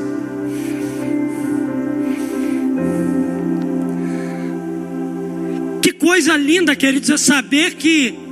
Que 5.83 5.93
coisa 5.93 6.37
linda, 6.37 6.75
queridos, 6.75 7.11
é 7.11 7.17
saber 7.17 7.75
que 7.75 8.30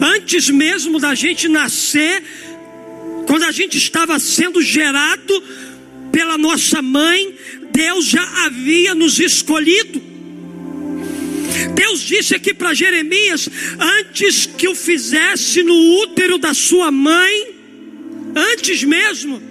Antes 0.00 0.48
mesmo 0.48 0.98
da 0.98 1.14
gente 1.14 1.48
nascer, 1.48 2.22
quando 3.26 3.44
a 3.44 3.52
gente 3.52 3.78
estava 3.78 4.18
sendo 4.18 4.62
gerado 4.62 5.42
pela 6.10 6.36
nossa 6.36 6.82
mãe, 6.82 7.34
Deus 7.72 8.06
já 8.06 8.22
havia 8.44 8.94
nos 8.94 9.18
escolhido. 9.18 10.00
Deus 11.74 12.00
disse 12.00 12.34
aqui 12.34 12.54
para 12.54 12.74
Jeremias: 12.74 13.48
antes 13.78 14.46
que 14.46 14.68
o 14.68 14.74
fizesse 14.74 15.62
no 15.62 15.74
útero 16.02 16.38
da 16.38 16.54
sua 16.54 16.90
mãe, 16.90 17.54
antes 18.34 18.82
mesmo, 18.84 19.42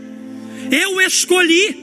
eu 0.72 1.02
escolhi. 1.02 1.81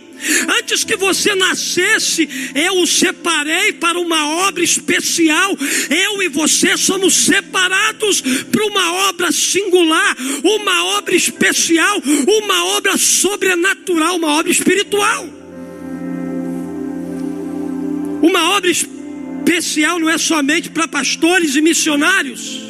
Antes 0.60 0.84
que 0.84 0.96
você 0.96 1.34
nascesse, 1.34 2.28
eu 2.54 2.80
o 2.80 2.86
separei 2.86 3.72
para 3.72 3.98
uma 3.98 4.46
obra 4.46 4.62
especial. 4.62 5.56
Eu 5.90 6.22
e 6.22 6.28
você 6.28 6.76
somos 6.76 7.14
separados 7.14 8.20
para 8.20 8.66
uma 8.66 9.08
obra 9.08 9.30
singular, 9.30 10.16
uma 10.42 10.84
obra 10.98 11.14
especial, 11.14 12.02
uma 12.26 12.64
obra 12.76 12.96
sobrenatural, 12.96 14.16
uma 14.16 14.28
obra 14.28 14.50
espiritual. 14.50 15.28
Uma 18.20 18.50
obra 18.56 18.70
especial 18.70 19.98
não 19.98 20.10
é 20.10 20.18
somente 20.18 20.70
para 20.70 20.88
pastores 20.88 21.54
e 21.54 21.60
missionários, 21.60 22.60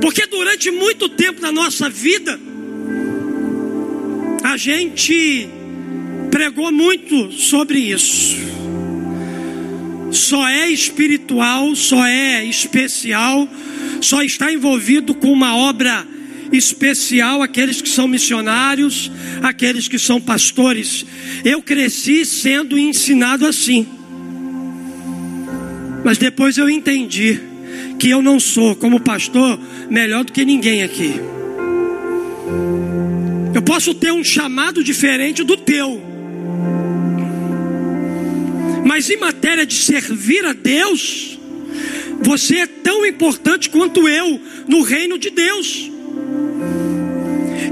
porque 0.00 0.26
durante 0.26 0.70
muito 0.70 1.08
tempo 1.08 1.40
da 1.40 1.52
nossa 1.52 1.88
vida, 1.90 2.40
a 4.42 4.56
gente 4.56 5.48
pregou 6.38 6.70
muito 6.70 7.32
sobre 7.32 7.80
isso. 7.80 8.36
Só 10.12 10.46
é 10.46 10.70
espiritual, 10.70 11.74
só 11.74 12.06
é 12.06 12.44
especial, 12.44 13.48
só 14.00 14.22
está 14.22 14.52
envolvido 14.52 15.16
com 15.16 15.32
uma 15.32 15.56
obra 15.56 16.06
especial 16.52 17.42
aqueles 17.42 17.82
que 17.82 17.88
são 17.88 18.06
missionários, 18.06 19.10
aqueles 19.42 19.88
que 19.88 19.98
são 19.98 20.20
pastores. 20.20 21.04
Eu 21.44 21.60
cresci 21.60 22.24
sendo 22.24 22.78
ensinado 22.78 23.44
assim. 23.44 23.84
Mas 26.04 26.18
depois 26.18 26.56
eu 26.56 26.70
entendi 26.70 27.40
que 27.98 28.10
eu 28.10 28.22
não 28.22 28.38
sou, 28.38 28.76
como 28.76 29.00
pastor, 29.00 29.58
melhor 29.90 30.24
do 30.24 30.30
que 30.30 30.44
ninguém 30.44 30.84
aqui. 30.84 31.14
Eu 33.52 33.62
posso 33.62 33.92
ter 33.92 34.12
um 34.12 34.22
chamado 34.22 34.84
diferente 34.84 35.42
do 35.42 35.56
teu. 35.56 36.17
Mas 38.88 39.10
em 39.10 39.18
matéria 39.18 39.66
de 39.66 39.74
servir 39.74 40.46
a 40.46 40.54
Deus, 40.54 41.38
você 42.22 42.56
é 42.56 42.66
tão 42.66 43.04
importante 43.04 43.68
quanto 43.68 44.08
eu 44.08 44.40
no 44.66 44.80
reino 44.80 45.18
de 45.18 45.28
Deus. 45.28 45.90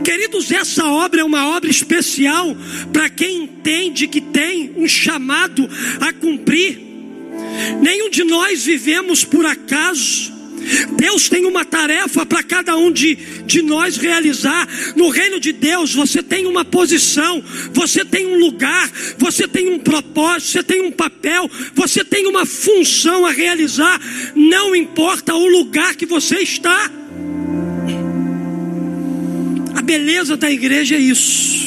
Queridos, 0.04 0.52
essa 0.52 0.84
obra 0.84 1.22
é 1.22 1.24
uma 1.24 1.56
obra 1.56 1.70
especial 1.70 2.54
para 2.92 3.08
quem 3.08 3.44
entende 3.44 4.06
que 4.06 4.20
tem 4.20 4.74
um 4.76 4.86
chamado 4.86 5.66
a 6.02 6.12
cumprir. 6.12 6.82
Nenhum 7.80 8.10
de 8.10 8.22
nós 8.22 8.62
vivemos 8.66 9.24
por 9.24 9.46
acaso. 9.46 10.35
Deus 10.96 11.28
tem 11.28 11.44
uma 11.46 11.64
tarefa 11.64 12.24
para 12.26 12.42
cada 12.42 12.76
um 12.76 12.90
de, 12.90 13.14
de 13.44 13.62
nós 13.62 13.96
realizar. 13.96 14.68
No 14.94 15.08
reino 15.08 15.38
de 15.38 15.52
Deus, 15.52 15.94
você 15.94 16.22
tem 16.22 16.46
uma 16.46 16.64
posição, 16.64 17.42
você 17.72 18.04
tem 18.04 18.26
um 18.26 18.38
lugar, 18.38 18.90
você 19.18 19.46
tem 19.46 19.68
um 19.68 19.78
propósito, 19.78 20.52
você 20.52 20.62
tem 20.62 20.82
um 20.82 20.90
papel, 20.90 21.50
você 21.74 22.04
tem 22.04 22.26
uma 22.26 22.44
função 22.44 23.26
a 23.26 23.30
realizar. 23.30 24.00
Não 24.34 24.74
importa 24.74 25.34
o 25.34 25.46
lugar 25.46 25.94
que 25.94 26.06
você 26.06 26.36
está. 26.36 26.90
A 29.74 29.82
beleza 29.82 30.36
da 30.36 30.50
igreja 30.50 30.96
é 30.96 30.98
isso. 30.98 31.66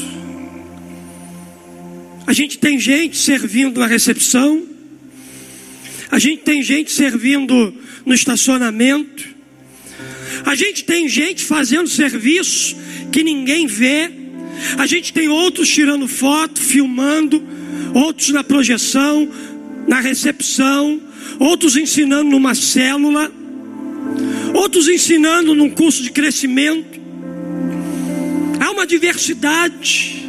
A 2.25 2.33
gente 2.33 2.59
tem 2.59 2.79
gente 2.79 3.17
servindo 3.17 3.79
na 3.79 3.87
recepção, 3.87 4.68
a 6.11 6.17
gente 6.17 6.41
tem 6.41 6.63
gente 6.63 6.91
servindo 6.91 7.73
no 8.05 8.13
estacionamento. 8.13 9.23
A 10.45 10.55
gente 10.55 10.83
tem 10.83 11.07
gente 11.07 11.43
fazendo 11.43 11.87
serviço 11.87 12.75
que 13.11 13.23
ninguém 13.23 13.67
vê. 13.67 14.09
A 14.77 14.87
gente 14.87 15.13
tem 15.13 15.29
outros 15.29 15.69
tirando 15.69 16.07
foto, 16.07 16.59
filmando, 16.59 17.43
outros 17.93 18.29
na 18.29 18.43
projeção, 18.43 19.29
na 19.87 19.99
recepção, 19.99 20.99
outros 21.39 21.75
ensinando 21.75 22.29
numa 22.29 22.55
célula, 22.55 23.31
outros 24.53 24.87
ensinando 24.87 25.53
num 25.53 25.69
curso 25.69 26.01
de 26.01 26.09
crescimento. 26.11 26.99
Há 28.59 28.71
uma 28.71 28.85
diversidade 28.85 30.25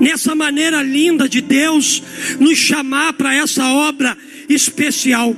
nessa 0.00 0.34
maneira 0.34 0.82
linda 0.82 1.28
de 1.28 1.40
Deus 1.40 2.02
nos 2.38 2.58
chamar 2.58 3.12
para 3.14 3.34
essa 3.34 3.66
obra 3.66 4.16
especial. 4.48 5.36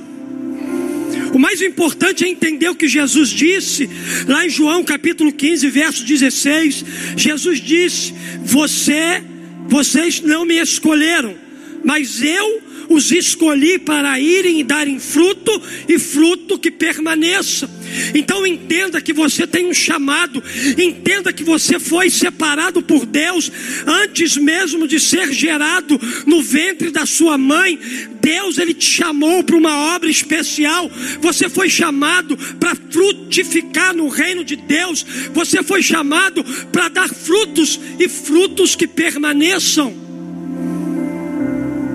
O 1.33 1.39
mais 1.39 1.61
importante 1.61 2.23
é 2.23 2.27
entender 2.27 2.69
o 2.69 2.75
que 2.75 2.87
Jesus 2.87 3.29
disse 3.29 3.89
lá 4.27 4.45
em 4.45 4.49
João 4.49 4.83
capítulo 4.83 5.31
15, 5.31 5.69
verso 5.69 6.03
16. 6.03 6.85
Jesus 7.15 7.59
disse: 7.59 8.13
Você, 8.43 9.21
vocês 9.67 10.21
não 10.21 10.45
me 10.45 10.57
escolheram, 10.57 11.35
mas 11.83 12.21
eu 12.21 12.61
os 12.89 13.11
escolhi 13.11 13.79
para 13.79 14.19
irem 14.19 14.59
e 14.59 14.63
darem 14.63 14.99
fruto 14.99 15.61
e 15.87 15.97
fruto 15.99 16.57
que 16.57 16.71
permaneça. 16.71 17.69
Então 18.13 18.45
entenda 18.45 19.01
que 19.01 19.13
você 19.13 19.47
tem 19.47 19.65
um 19.67 19.73
chamado, 19.73 20.43
entenda 20.77 21.31
que 21.33 21.43
você 21.43 21.79
foi 21.79 22.09
separado 22.09 22.81
por 22.81 23.05
Deus 23.05 23.51
antes 23.85 24.37
mesmo 24.37 24.87
de 24.87 24.99
ser 24.99 25.31
gerado 25.31 25.99
no 26.25 26.41
ventre 26.41 26.91
da 26.91 27.05
sua 27.05 27.37
mãe. 27.37 27.79
Deus 28.21 28.57
ele 28.57 28.73
te 28.73 28.85
chamou 28.85 29.43
para 29.43 29.55
uma 29.55 29.95
obra 29.95 30.09
especial. 30.09 30.91
Você 31.21 31.47
foi 31.49 31.69
chamado 31.69 32.37
para 32.59 32.75
frutificar 32.75 33.95
no 33.95 34.09
reino 34.09 34.43
de 34.43 34.55
Deus. 34.55 35.05
Você 35.33 35.63
foi 35.63 35.81
chamado 35.81 36.43
para 36.71 36.89
dar 36.89 37.09
frutos 37.09 37.79
e 37.99 38.09
frutos 38.09 38.75
que 38.75 38.87
permaneçam. 38.87 40.06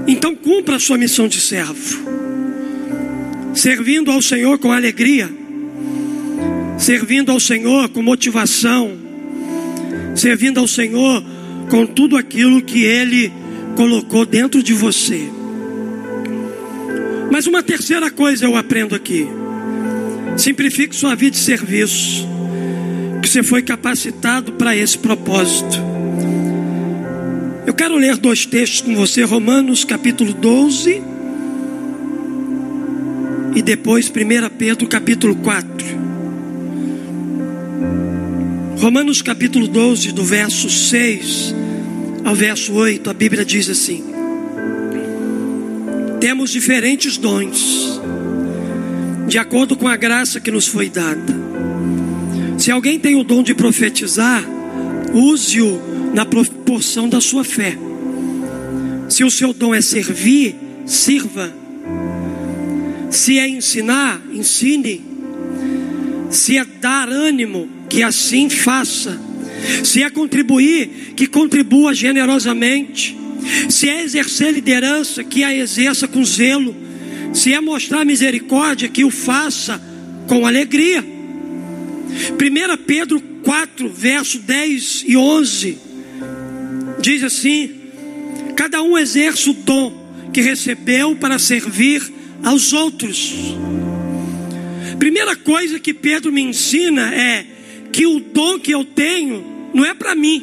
Então 0.06 0.34
cumpra 0.34 0.76
a 0.76 0.80
sua 0.80 0.98
missão 0.98 1.28
de 1.28 1.40
servo, 1.40 2.00
servindo 3.54 4.10
ao 4.10 4.20
Senhor 4.20 4.58
com 4.58 4.72
alegria, 4.72 5.30
servindo 6.78 7.30
ao 7.30 7.38
Senhor 7.38 7.88
com 7.88 8.02
motivação, 8.02 8.96
servindo 10.14 10.58
ao 10.58 10.66
Senhor 10.66 11.22
com 11.70 11.86
tudo 11.86 12.16
aquilo 12.16 12.60
que 12.60 12.84
Ele 12.84 13.32
colocou 13.76 14.26
dentro 14.26 14.62
de 14.62 14.72
você. 14.72 15.28
Mas 17.30 17.46
uma 17.46 17.62
terceira 17.62 18.10
coisa 18.10 18.44
eu 18.44 18.56
aprendo 18.56 18.94
aqui: 18.94 19.26
simplifique 20.36 20.94
sua 20.94 21.14
vida 21.14 21.30
de 21.30 21.38
serviço, 21.38 22.26
que 23.22 23.28
você 23.28 23.42
foi 23.42 23.62
capacitado 23.62 24.52
para 24.52 24.76
esse 24.76 24.98
propósito. 24.98 25.91
Eu 27.72 27.76
quero 27.76 27.96
ler 27.96 28.18
dois 28.18 28.44
textos 28.44 28.82
com 28.82 28.94
você, 28.94 29.22
Romanos 29.22 29.82
capítulo 29.82 30.34
12 30.34 31.02
e 33.54 33.62
depois 33.62 34.10
1 34.10 34.50
Pedro 34.58 34.86
capítulo 34.86 35.34
4. 35.36 35.86
Romanos 38.78 39.22
capítulo 39.22 39.66
12, 39.66 40.12
do 40.12 40.22
verso 40.22 40.68
6 40.68 41.54
ao 42.22 42.34
verso 42.34 42.74
8, 42.74 43.08
a 43.08 43.14
Bíblia 43.14 43.42
diz 43.42 43.70
assim: 43.70 44.04
Temos 46.20 46.50
diferentes 46.50 47.16
dons, 47.16 47.98
de 49.26 49.38
acordo 49.38 49.76
com 49.76 49.88
a 49.88 49.96
graça 49.96 50.40
que 50.40 50.50
nos 50.50 50.68
foi 50.68 50.90
dada. 50.90 51.34
Se 52.58 52.70
alguém 52.70 52.98
tem 52.98 53.14
o 53.14 53.24
dom 53.24 53.42
de 53.42 53.54
profetizar, 53.54 54.44
use-o 55.14 55.91
na 56.12 56.24
proporção 56.24 57.08
da 57.08 57.20
sua 57.20 57.44
fé. 57.44 57.76
Se 59.08 59.24
o 59.24 59.30
seu 59.30 59.52
dom 59.52 59.74
é 59.74 59.80
servir, 59.80 60.54
sirva. 60.86 61.52
Se 63.10 63.38
é 63.38 63.48
ensinar, 63.48 64.20
ensine. 64.32 65.02
Se 66.30 66.56
é 66.56 66.64
dar 66.64 67.08
ânimo, 67.08 67.68
que 67.88 68.02
assim 68.02 68.48
faça. 68.48 69.20
Se 69.84 70.02
é 70.02 70.10
contribuir, 70.10 71.12
que 71.14 71.26
contribua 71.26 71.94
generosamente. 71.94 73.16
Se 73.68 73.88
é 73.88 74.02
exercer 74.02 74.52
liderança, 74.52 75.22
que 75.22 75.44
a 75.44 75.54
exerça 75.54 76.08
com 76.08 76.24
zelo. 76.24 76.74
Se 77.34 77.52
é 77.52 77.60
mostrar 77.60 78.04
misericórdia, 78.04 78.88
que 78.88 79.04
o 79.04 79.10
faça 79.10 79.80
com 80.26 80.46
alegria. 80.46 81.02
1 81.02 82.76
Pedro 82.86 83.20
4, 83.42 83.88
verso 83.90 84.38
10 84.38 85.04
e 85.06 85.16
11 85.16 85.91
diz 87.02 87.22
assim: 87.24 87.70
cada 88.56 88.80
um 88.80 88.96
exerce 88.96 89.50
o 89.50 89.52
dom 89.52 90.30
que 90.32 90.40
recebeu 90.40 91.14
para 91.16 91.38
servir 91.38 92.02
aos 92.42 92.72
outros. 92.72 93.34
Primeira 94.98 95.34
coisa 95.34 95.80
que 95.80 95.92
Pedro 95.92 96.32
me 96.32 96.40
ensina 96.40 97.12
é 97.12 97.44
que 97.92 98.06
o 98.06 98.20
dom 98.20 98.58
que 98.58 98.70
eu 98.70 98.84
tenho 98.84 99.44
não 99.74 99.84
é 99.84 99.92
para 99.92 100.14
mim, 100.14 100.42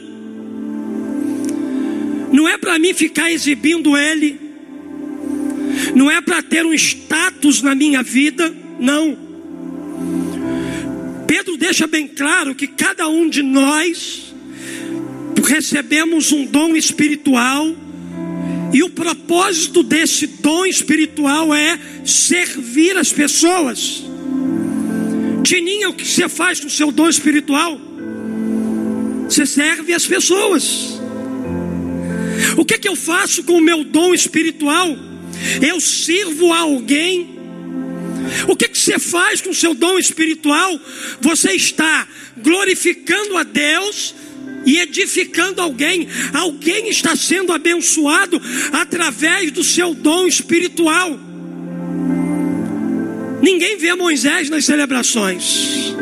não 2.31 2.47
é 2.47 2.57
para 2.57 2.77
mim 2.77 2.93
ficar 2.93 3.31
exibindo 3.31 3.97
ele, 3.97 4.39
não 5.95 6.11
é 6.11 6.19
para 6.21 6.43
ter 6.43 6.65
um 6.65 6.73
status 6.73 7.61
na 7.61 7.73
minha 7.73 8.03
vida, 8.03 8.53
não. 8.79 9.17
Pedro 11.25 11.57
deixa 11.57 11.87
bem 11.87 12.07
claro 12.07 12.53
que 12.53 12.67
cada 12.67 13.07
um 13.07 13.29
de 13.29 13.41
nós 13.41 14.28
recebemos 15.41 16.31
um 16.31 16.45
dom 16.45 16.75
espiritual, 16.75 17.75
e 18.73 18.83
o 18.83 18.89
propósito 18.89 19.81
desse 19.81 20.27
dom 20.27 20.65
espiritual 20.65 21.53
é 21.53 21.79
servir 22.05 22.97
as 22.97 23.11
pessoas. 23.11 24.03
Tininha, 25.43 25.89
o 25.89 25.93
que 25.93 26.05
você 26.05 26.29
faz 26.29 26.59
com 26.59 26.67
o 26.67 26.69
seu 26.69 26.91
dom 26.91 27.09
espiritual? 27.09 27.79
Você 29.27 29.45
serve 29.45 29.93
as 29.93 30.05
pessoas. 30.05 30.99
O 32.57 32.65
que, 32.65 32.75
é 32.75 32.77
que 32.77 32.87
eu 32.87 32.95
faço 32.95 33.43
com 33.43 33.53
o 33.53 33.61
meu 33.61 33.83
dom 33.83 34.13
espiritual? 34.13 34.95
Eu 35.61 35.79
sirvo 35.79 36.53
a 36.53 36.59
alguém. 36.59 37.37
O 38.47 38.55
que, 38.55 38.65
é 38.65 38.67
que 38.67 38.77
você 38.77 38.99
faz 38.99 39.41
com 39.41 39.49
o 39.49 39.55
seu 39.55 39.73
dom 39.73 39.97
espiritual? 39.97 40.79
Você 41.21 41.53
está 41.53 42.07
glorificando 42.37 43.37
a 43.37 43.43
Deus 43.43 44.13
e 44.65 44.79
edificando 44.79 45.61
alguém. 45.61 46.07
Alguém 46.33 46.89
está 46.89 47.15
sendo 47.15 47.51
abençoado 47.51 48.41
através 48.71 49.51
do 49.51 49.63
seu 49.63 49.93
dom 49.93 50.27
espiritual. 50.27 51.19
Ninguém 53.41 53.77
vê 53.77 53.93
Moisés 53.95 54.49
nas 54.49 54.65
celebrações. 54.65 55.93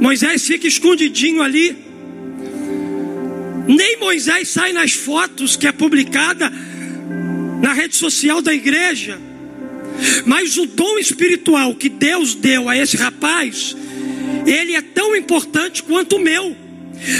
Moisés 0.00 0.46
fica 0.46 0.66
escondidinho 0.66 1.42
ali. 1.42 1.76
Nem 3.66 3.98
Moisés 3.98 4.48
sai 4.48 4.72
nas 4.72 4.92
fotos 4.92 5.56
que 5.56 5.66
é 5.66 5.72
publicada 5.72 6.50
na 7.60 7.72
rede 7.72 7.96
social 7.96 8.40
da 8.40 8.52
igreja. 8.52 9.18
Mas 10.24 10.56
o 10.56 10.66
dom 10.66 10.98
espiritual 10.98 11.74
que 11.74 11.88
Deus 11.88 12.34
deu 12.34 12.68
a 12.68 12.76
esse 12.76 12.96
rapaz, 12.96 13.76
ele 14.46 14.74
é 14.74 14.82
tão 14.82 15.14
importante 15.14 15.82
quanto 15.82 16.16
o 16.16 16.20
meu. 16.20 16.56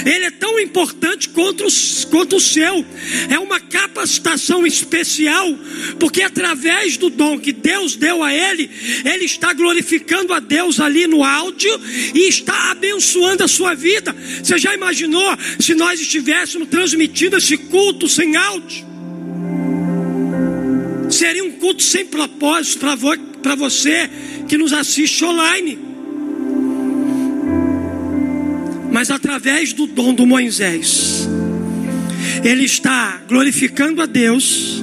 Ele 0.04 0.24
é 0.26 0.30
tão 0.30 0.58
importante 0.60 1.28
quanto, 1.28 1.64
quanto 2.10 2.36
o 2.36 2.40
seu. 2.40 2.84
É 3.28 3.38
uma 3.38 3.58
capacitação 3.58 4.66
especial, 4.66 5.46
porque 5.98 6.22
através 6.22 6.96
do 6.96 7.10
dom 7.10 7.38
que 7.38 7.52
Deus 7.52 7.96
deu 7.96 8.22
a 8.22 8.32
ele, 8.32 8.70
ele 9.04 9.24
está 9.24 9.52
glorificando 9.52 10.32
a 10.32 10.40
Deus 10.40 10.80
ali 10.80 11.06
no 11.06 11.24
áudio 11.24 11.80
e 12.14 12.28
está 12.28 12.70
abençoando 12.70 13.44
a 13.44 13.48
sua 13.48 13.74
vida. 13.74 14.14
Você 14.42 14.58
já 14.58 14.74
imaginou 14.74 15.36
se 15.58 15.74
nós 15.74 16.00
estivéssemos 16.00 16.68
transmitindo 16.68 17.36
esse 17.36 17.56
culto 17.56 18.08
sem 18.08 18.36
áudio? 18.36 18.90
Seria 21.10 21.42
um 21.42 21.52
culto 21.52 21.82
sem 21.82 22.06
propósito 22.06 22.86
para 23.42 23.54
você 23.54 24.08
que 24.48 24.56
nos 24.56 24.72
assiste 24.72 25.24
online. 25.24 25.89
Mas 28.90 29.10
através 29.10 29.72
do 29.72 29.86
dom 29.86 30.12
do 30.12 30.26
Moisés, 30.26 31.28
ele 32.44 32.64
está 32.64 33.20
glorificando 33.28 34.02
a 34.02 34.06
Deus 34.06 34.82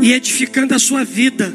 e 0.00 0.12
edificando 0.12 0.74
a 0.74 0.78
sua 0.78 1.04
vida 1.04 1.52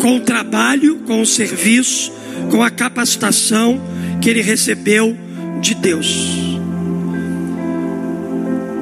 com 0.00 0.16
o 0.16 0.20
trabalho, 0.20 0.96
com 1.06 1.22
o 1.22 1.26
serviço, 1.26 2.12
com 2.50 2.62
a 2.62 2.70
capacitação 2.70 3.80
que 4.20 4.28
ele 4.28 4.42
recebeu 4.42 5.16
de 5.60 5.74
Deus. 5.74 6.28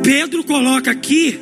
Pedro 0.02 0.42
coloca 0.44 0.90
aqui 0.90 1.38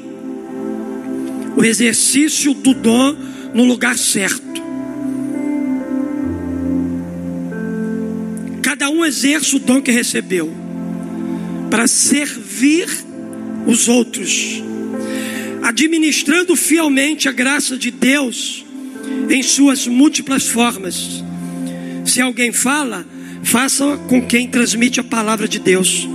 o 1.57 1.65
exercício 1.65 2.53
do 2.55 2.75
dom 2.75 3.17
no 3.55 3.65
lugar 3.65 3.97
certo. 3.97 4.68
Cada 8.79 8.93
um 8.93 9.05
exerce 9.05 9.57
o 9.57 9.59
dom 9.59 9.83
que 9.83 9.91
recebeu 9.91 10.55
para 11.69 11.89
servir 11.89 12.87
os 13.67 13.89
outros, 13.89 14.63
administrando 15.65 16.55
fielmente 16.55 17.29
a 17.29 17.33
graça 17.33 17.77
de 17.77 17.91
Deus 17.91 18.65
em 19.29 19.43
suas 19.43 19.89
múltiplas 19.89 20.47
formas. 20.47 21.25
Se 22.05 22.21
alguém 22.21 22.53
fala, 22.53 23.05
faça 23.43 23.97
com 24.09 24.25
quem 24.25 24.47
transmite 24.47 25.01
a 25.01 25.05
palavra 25.05 25.49
de 25.49 25.59
Deus. 25.59 26.09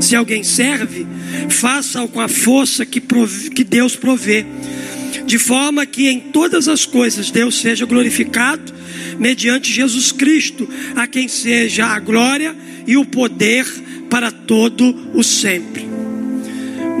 Se 0.00 0.16
alguém 0.16 0.42
serve, 0.42 1.06
faça-o 1.50 2.08
com 2.08 2.22
a 2.22 2.28
força 2.28 2.86
que, 2.86 3.02
que 3.54 3.64
Deus 3.64 3.94
provê, 3.94 4.46
de 5.26 5.38
forma 5.38 5.86
que 5.86 6.08
em 6.08 6.20
todas 6.20 6.68
as 6.68 6.86
coisas 6.86 7.30
Deus 7.30 7.58
seja 7.60 7.86
glorificado, 7.86 8.72
mediante 9.18 9.72
Jesus 9.72 10.12
Cristo, 10.12 10.68
a 10.96 11.06
quem 11.06 11.28
seja 11.28 11.86
a 11.86 11.98
glória 11.98 12.56
e 12.86 12.96
o 12.96 13.04
poder 13.04 13.66
para 14.08 14.30
todo 14.30 15.10
o 15.14 15.22
sempre. 15.22 15.86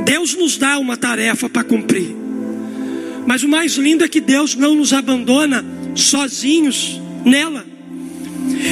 Deus 0.04 0.34
nos 0.34 0.56
dá 0.56 0.78
uma 0.78 0.96
tarefa 0.96 1.48
para 1.48 1.64
cumprir. 1.64 2.16
Mas 3.26 3.42
o 3.42 3.48
mais 3.48 3.74
lindo 3.74 4.04
é 4.04 4.08
que 4.08 4.20
Deus 4.20 4.54
não 4.54 4.74
nos 4.74 4.92
abandona 4.92 5.64
sozinhos 5.94 7.00
nela. 7.24 7.66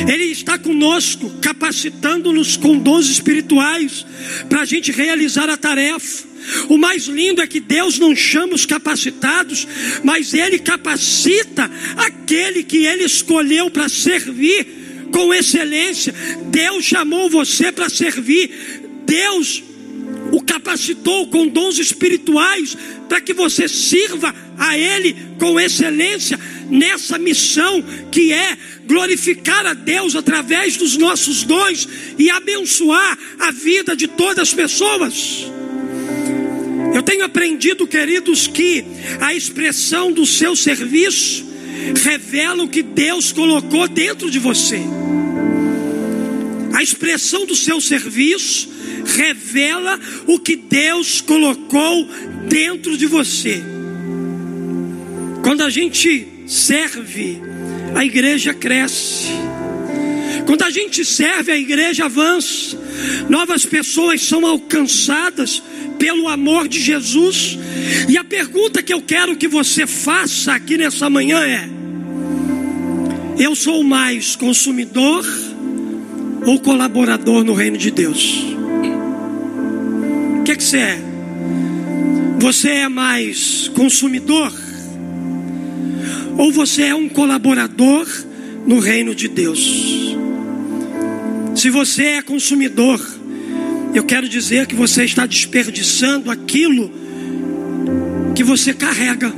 Ele 0.08 0.24
está 0.24 0.58
conosco, 0.58 1.30
capacitando-nos 1.40 2.56
com 2.56 2.78
dons 2.78 3.10
espirituais 3.10 4.06
para 4.48 4.62
a 4.62 4.64
gente 4.64 4.90
realizar 4.90 5.50
a 5.50 5.56
tarefa. 5.56 6.25
O 6.68 6.76
mais 6.76 7.04
lindo 7.04 7.40
é 7.40 7.46
que 7.46 7.60
Deus 7.60 7.98
não 7.98 8.14
chama 8.14 8.54
os 8.54 8.66
capacitados, 8.66 9.66
mas 10.02 10.34
Ele 10.34 10.58
capacita 10.58 11.70
aquele 11.96 12.62
que 12.62 12.86
Ele 12.86 13.04
escolheu 13.04 13.70
para 13.70 13.88
servir 13.88 15.08
com 15.12 15.32
excelência. 15.32 16.14
Deus 16.46 16.84
chamou 16.84 17.30
você 17.30 17.72
para 17.72 17.88
servir. 17.88 18.50
Deus 19.04 19.62
o 20.32 20.40
capacitou 20.40 21.28
com 21.28 21.46
dons 21.46 21.78
espirituais 21.78 22.76
para 23.08 23.20
que 23.20 23.32
você 23.32 23.68
sirva 23.68 24.34
a 24.58 24.76
Ele 24.76 25.16
com 25.38 25.58
excelência 25.58 26.38
nessa 26.68 27.18
missão 27.18 27.82
que 28.10 28.32
é 28.32 28.56
glorificar 28.86 29.66
a 29.66 29.74
Deus 29.74 30.16
através 30.16 30.76
dos 30.76 30.96
nossos 30.96 31.42
dons 31.44 31.88
e 32.18 32.30
abençoar 32.30 33.18
a 33.38 33.50
vida 33.50 33.96
de 33.96 34.08
todas 34.08 34.48
as 34.48 34.54
pessoas. 34.54 35.46
Eu 36.94 37.02
tenho 37.02 37.24
aprendido, 37.24 37.86
queridos, 37.86 38.46
que 38.46 38.84
a 39.20 39.34
expressão 39.34 40.10
do 40.10 40.24
seu 40.24 40.56
serviço 40.56 41.44
revela 42.02 42.62
o 42.62 42.68
que 42.68 42.82
Deus 42.82 43.32
colocou 43.32 43.86
dentro 43.86 44.30
de 44.30 44.38
você. 44.38 44.80
A 46.72 46.82
expressão 46.82 47.46
do 47.46 47.54
seu 47.54 47.80
serviço 47.80 48.68
revela 49.04 49.98
o 50.26 50.38
que 50.38 50.56
Deus 50.56 51.20
colocou 51.20 52.08
dentro 52.48 52.96
de 52.96 53.06
você. 53.06 53.62
Quando 55.42 55.62
a 55.62 55.70
gente 55.70 56.26
serve, 56.46 57.40
a 57.94 58.04
igreja 58.04 58.52
cresce. 58.52 59.28
Quando 60.44 60.62
a 60.62 60.70
gente 60.70 61.04
serve, 61.04 61.52
a 61.52 61.58
igreja 61.58 62.06
avança. 62.06 62.85
Novas 63.28 63.64
pessoas 63.64 64.22
são 64.22 64.46
alcançadas 64.46 65.62
pelo 65.98 66.28
amor 66.28 66.68
de 66.68 66.80
Jesus. 66.80 67.58
E 68.08 68.16
a 68.16 68.24
pergunta 68.24 68.82
que 68.82 68.92
eu 68.92 69.02
quero 69.02 69.36
que 69.36 69.48
você 69.48 69.86
faça 69.86 70.52
aqui 70.52 70.76
nessa 70.76 71.10
manhã 71.10 71.40
é: 71.40 71.68
Eu 73.38 73.54
sou 73.54 73.82
mais 73.82 74.36
consumidor 74.36 75.24
ou 76.46 76.60
colaborador 76.60 77.44
no 77.44 77.54
reino 77.54 77.76
de 77.76 77.90
Deus? 77.90 78.44
O 80.40 80.42
que, 80.44 80.56
que 80.56 80.64
você 80.64 80.78
é? 80.78 81.00
Você 82.38 82.68
é 82.68 82.88
mais 82.88 83.68
consumidor? 83.74 84.52
Ou 86.38 86.52
você 86.52 86.82
é 86.82 86.94
um 86.94 87.08
colaborador 87.08 88.06
no 88.66 88.78
reino 88.78 89.14
de 89.14 89.26
Deus? 89.26 90.15
Se 91.56 91.70
você 91.70 92.02
é 92.02 92.22
consumidor, 92.22 93.00
eu 93.94 94.04
quero 94.04 94.28
dizer 94.28 94.66
que 94.66 94.74
você 94.74 95.04
está 95.04 95.24
desperdiçando 95.24 96.30
aquilo 96.30 96.92
que 98.34 98.44
você 98.44 98.74
carrega. 98.74 99.32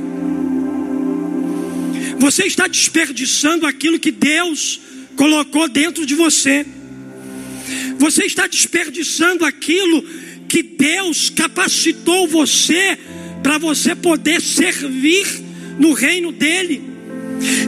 Você 2.19 2.43
está 2.43 2.67
desperdiçando 2.67 3.65
aquilo 3.65 3.97
que 3.97 4.11
Deus 4.11 4.81
colocou 5.15 5.69
dentro 5.69 6.05
de 6.05 6.13
você. 6.13 6.65
Você 7.97 8.25
está 8.25 8.47
desperdiçando 8.47 9.45
aquilo 9.45 10.03
que 10.49 10.61
Deus 10.61 11.29
capacitou 11.29 12.27
você 12.27 12.99
para 13.41 13.57
você 13.57 13.95
poder 13.95 14.41
servir 14.41 15.25
no 15.79 15.93
reino 15.93 16.33
dele. 16.33 16.88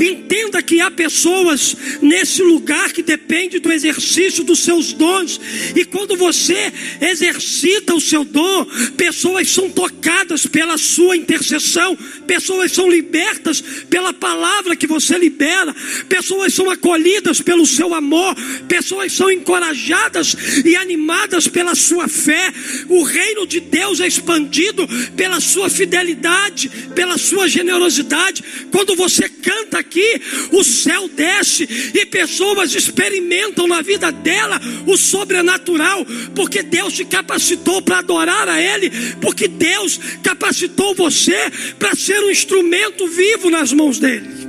Entenda 0.01 0.61
que 0.61 0.81
há 0.81 0.91
pessoas 0.91 1.75
nesse 2.01 2.41
lugar 2.41 2.91
que 2.91 3.01
depende 3.01 3.59
do 3.59 3.71
exercício 3.71 4.43
dos 4.43 4.59
seus 4.59 4.93
dons, 4.93 5.39
e 5.75 5.85
quando 5.85 6.15
você 6.15 6.71
exercita 6.99 7.93
o 7.93 8.01
seu 8.01 8.23
dom, 8.23 8.65
pessoas 8.97 9.49
são 9.49 9.69
tocadas 9.69 10.45
pela 10.45 10.77
sua 10.77 11.15
intercessão, 11.15 11.97
pessoas 12.27 12.71
são 12.71 12.89
libertas 12.89 13.61
pela 13.89 14.13
palavra 14.13 14.75
que 14.75 14.87
você 14.87 15.17
libera, 15.17 15.73
pessoas 16.09 16.53
são 16.53 16.69
acolhidas 16.69 17.41
pelo 17.41 17.65
seu 17.65 17.93
amor, 17.93 18.35
pessoas 18.67 19.13
são 19.13 19.31
encorajadas 19.31 20.35
e 20.65 20.75
animadas 20.75 21.47
pela 21.47 21.75
sua 21.75 22.07
fé. 22.07 22.51
O 22.89 23.03
reino 23.03 23.45
de 23.45 23.59
Deus 23.59 23.99
é 23.99 24.07
expandido 24.07 24.87
pela 25.15 25.39
sua 25.39 25.69
fidelidade, 25.69 26.69
pela 26.95 27.17
sua 27.17 27.47
generosidade. 27.47 28.43
Quando 28.71 28.95
você 28.95 29.27
canta, 29.29 29.60
aqui, 29.77 30.21
o 30.51 30.63
céu 30.63 31.07
desce 31.07 31.67
e 31.93 32.05
pessoas 32.05 32.73
experimentam 32.73 33.67
na 33.67 33.81
vida 33.81 34.11
dela 34.11 34.59
o 34.85 34.97
sobrenatural, 34.97 36.05
porque 36.35 36.63
Deus 36.63 36.93
te 36.93 37.05
capacitou 37.05 37.81
para 37.81 37.99
adorar 37.99 38.47
a 38.47 38.61
Ele, 38.61 38.89
porque 39.21 39.47
Deus 39.47 39.99
capacitou 40.23 40.95
você 40.95 41.51
para 41.77 41.95
ser 41.95 42.19
um 42.23 42.31
instrumento 42.31 43.07
vivo 43.07 43.49
nas 43.49 43.71
mãos 43.73 43.99
dEle. 43.99 44.41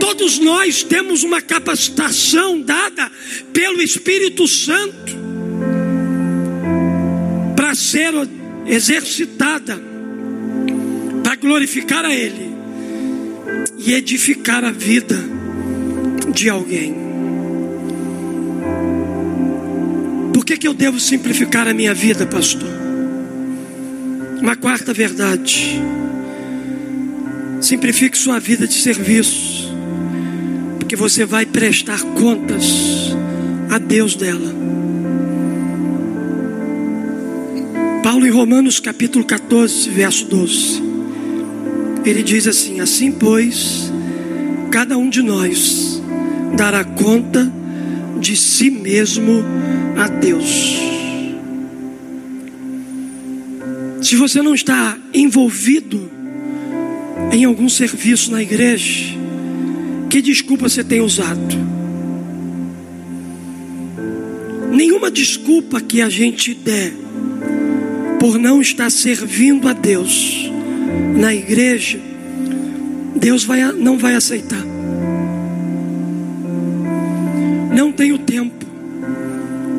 Todos 0.00 0.38
nós 0.38 0.82
temos 0.82 1.24
uma 1.24 1.40
capacitação 1.40 2.60
dada 2.60 3.10
pelo 3.52 3.82
Espírito 3.82 4.46
Santo 4.46 5.16
para 7.54 7.74
ser 7.74 8.12
exercitada, 8.66 9.80
para 11.22 11.34
glorificar 11.36 12.04
a 12.04 12.14
Ele 12.14 12.55
e 13.78 13.94
edificar 13.94 14.64
a 14.64 14.70
vida 14.70 15.16
de 16.32 16.48
alguém. 16.48 16.94
Por 20.32 20.44
que, 20.44 20.56
que 20.56 20.68
eu 20.68 20.74
devo 20.74 21.00
simplificar 21.00 21.66
a 21.66 21.74
minha 21.74 21.94
vida, 21.94 22.26
pastor? 22.26 22.68
Uma 24.40 24.54
quarta 24.54 24.92
verdade. 24.92 25.80
Simplifique 27.60 28.16
sua 28.16 28.38
vida 28.38 28.66
de 28.66 28.74
serviço, 28.74 29.74
porque 30.78 30.94
você 30.94 31.24
vai 31.24 31.46
prestar 31.46 32.00
contas 32.02 33.14
a 33.70 33.78
Deus 33.78 34.14
dela. 34.14 34.54
Paulo 38.02 38.24
em 38.24 38.30
Romanos 38.30 38.78
capítulo 38.78 39.24
14, 39.24 39.90
verso 39.90 40.26
12. 40.26 40.85
Ele 42.06 42.22
diz 42.22 42.46
assim: 42.46 42.80
Assim, 42.80 43.10
pois, 43.10 43.92
cada 44.70 44.96
um 44.96 45.10
de 45.10 45.22
nós 45.22 46.00
dará 46.56 46.84
conta 46.84 47.52
de 48.20 48.36
si 48.36 48.70
mesmo 48.70 49.44
a 49.96 50.06
Deus. 50.06 50.76
Se 54.00 54.14
você 54.14 54.40
não 54.40 54.54
está 54.54 54.96
envolvido 55.12 56.08
em 57.32 57.44
algum 57.44 57.68
serviço 57.68 58.30
na 58.30 58.40
igreja, 58.40 59.16
que 60.08 60.22
desculpa 60.22 60.68
você 60.68 60.84
tem 60.84 61.00
usado? 61.00 61.56
Nenhuma 64.70 65.10
desculpa 65.10 65.80
que 65.80 66.00
a 66.00 66.08
gente 66.08 66.54
der 66.54 66.92
por 68.20 68.38
não 68.38 68.60
estar 68.60 68.90
servindo 68.90 69.68
a 69.68 69.72
Deus 69.72 70.55
na 71.16 71.34
igreja, 71.34 71.98
Deus 73.16 73.44
vai, 73.44 73.62
não 73.72 73.98
vai 73.98 74.14
aceitar. 74.14 74.62
Não 77.74 77.92
tenho 77.92 78.18
tempo. 78.18 78.64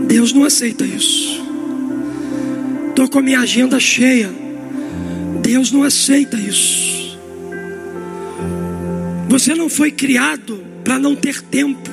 Deus 0.08 0.34
não 0.34 0.44
aceita 0.44 0.86
isso. 0.86 1.44
Estou 2.90 3.08
com 3.10 3.20
a 3.20 3.22
minha 3.22 3.40
agenda 3.40 3.80
cheia. 3.80 4.30
Deus 5.42 5.72
não 5.72 5.84
aceita 5.84 6.38
isso. 6.38 7.18
Você 9.30 9.54
não 9.54 9.70
foi 9.70 9.92
criado 9.92 10.64
para 10.84 10.98
não 10.98 11.16
ter 11.16 11.42
tempo. 11.42 11.90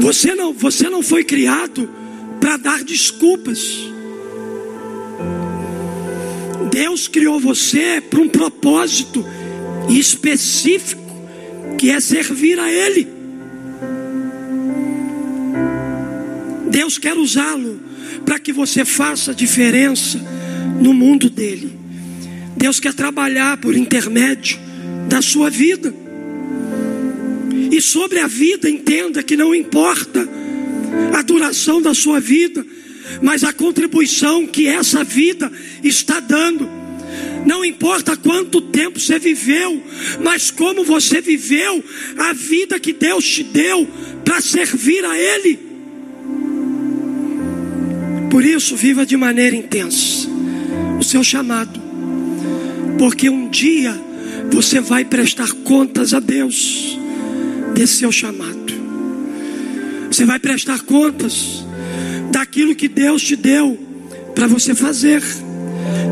Você 0.00 0.34
não, 0.34 0.52
você 0.52 0.88
não 0.88 1.02
foi 1.02 1.24
criado 1.24 1.88
para 2.40 2.56
dar 2.56 2.82
desculpas. 2.82 3.78
Deus 6.78 7.08
criou 7.08 7.40
você 7.40 8.00
para 8.00 8.20
um 8.20 8.28
propósito 8.28 9.26
específico, 9.90 11.02
que 11.76 11.90
é 11.90 11.98
servir 11.98 12.56
a 12.60 12.70
Ele. 12.70 13.08
Deus 16.70 16.96
quer 16.96 17.16
usá-lo 17.16 17.80
para 18.24 18.38
que 18.38 18.52
você 18.52 18.84
faça 18.84 19.34
diferença 19.34 20.24
no 20.80 20.94
mundo 20.94 21.28
dele. 21.28 21.76
Deus 22.56 22.78
quer 22.78 22.94
trabalhar 22.94 23.56
por 23.56 23.76
intermédio 23.76 24.56
da 25.08 25.20
sua 25.20 25.50
vida. 25.50 25.92
E 27.72 27.82
sobre 27.82 28.20
a 28.20 28.28
vida, 28.28 28.70
entenda 28.70 29.20
que 29.20 29.36
não 29.36 29.52
importa 29.52 30.28
a 31.12 31.22
duração 31.22 31.82
da 31.82 31.92
sua 31.92 32.20
vida, 32.20 32.64
mas 33.22 33.44
a 33.44 33.52
contribuição 33.52 34.46
que 34.46 34.66
essa 34.66 35.04
vida 35.04 35.50
está 35.82 36.20
dando. 36.20 36.68
Não 37.46 37.64
importa 37.64 38.16
quanto 38.16 38.60
tempo 38.60 39.00
você 39.00 39.18
viveu, 39.18 39.82
mas 40.22 40.50
como 40.50 40.84
você 40.84 41.20
viveu 41.20 41.82
a 42.18 42.32
vida 42.32 42.78
que 42.78 42.92
Deus 42.92 43.26
te 43.26 43.42
deu 43.42 43.88
para 44.24 44.40
servir 44.40 45.04
a 45.04 45.18
Ele. 45.18 45.58
Por 48.30 48.44
isso, 48.44 48.76
viva 48.76 49.06
de 49.06 49.16
maneira 49.16 49.56
intensa 49.56 50.28
o 50.98 51.02
seu 51.02 51.24
chamado, 51.24 51.80
porque 52.98 53.30
um 53.30 53.48
dia 53.48 53.98
você 54.50 54.80
vai 54.80 55.04
prestar 55.04 55.50
contas 55.64 56.12
a 56.12 56.20
Deus 56.20 56.98
desse 57.74 57.98
seu 57.98 58.12
chamado. 58.12 58.58
Você 60.10 60.24
vai 60.24 60.38
prestar 60.38 60.80
contas 60.82 61.64
daquilo 62.30 62.74
que 62.74 62.88
Deus 62.88 63.22
te 63.22 63.36
deu 63.36 63.78
para 64.34 64.46
você 64.46 64.74
fazer, 64.74 65.22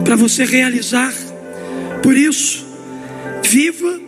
para 0.04 0.16
você 0.16 0.44
realizar. 0.44 1.12
Por 2.02 2.16
isso, 2.16 2.64
viva, 3.44 4.00